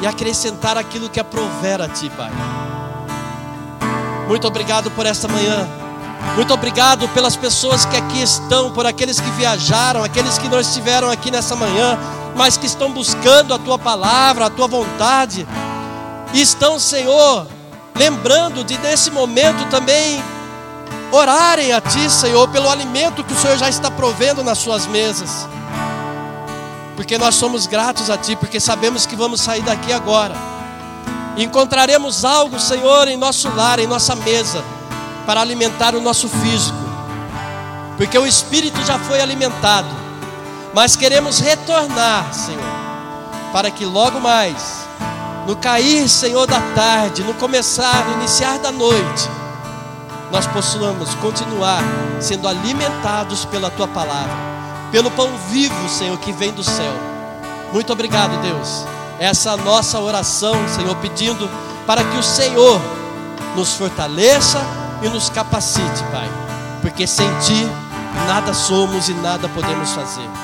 [0.00, 2.30] e acrescentar aquilo que aprover a Ti, Pai.
[4.28, 5.66] Muito obrigado por esta manhã.
[6.36, 11.10] Muito obrigado pelas pessoas que aqui estão, por aqueles que viajaram, aqueles que não estiveram
[11.10, 11.98] aqui nessa manhã,
[12.34, 15.46] mas que estão buscando a tua palavra, a tua vontade,
[16.32, 17.46] e estão, Senhor,
[17.94, 20.22] lembrando de nesse momento também
[21.12, 25.48] orarem a Ti, Senhor, pelo alimento que o Senhor já está provendo nas suas mesas.
[26.96, 30.34] Porque nós somos gratos a Ti, porque sabemos que vamos sair daqui agora.
[31.36, 34.62] Encontraremos algo, Senhor, em nosso lar, em nossa mesa,
[35.26, 36.78] para alimentar o nosso físico,
[37.96, 39.88] porque o espírito já foi alimentado,
[40.74, 42.62] mas queremos retornar, Senhor,
[43.52, 44.84] para que logo mais,
[45.46, 49.30] no cair, Senhor, da tarde, no começar, no iniciar da noite,
[50.32, 51.82] nós possamos continuar
[52.20, 54.54] sendo alimentados pela Tua palavra
[54.94, 56.92] pelo pão vivo, Senhor, que vem do céu.
[57.72, 58.86] Muito obrigado, Deus.
[59.18, 61.50] Essa é nossa oração, Senhor, pedindo
[61.84, 62.80] para que o Senhor
[63.56, 64.60] nos fortaleça
[65.02, 66.30] e nos capacite, Pai,
[66.80, 67.68] porque sem Ti
[68.28, 70.43] nada somos e nada podemos fazer.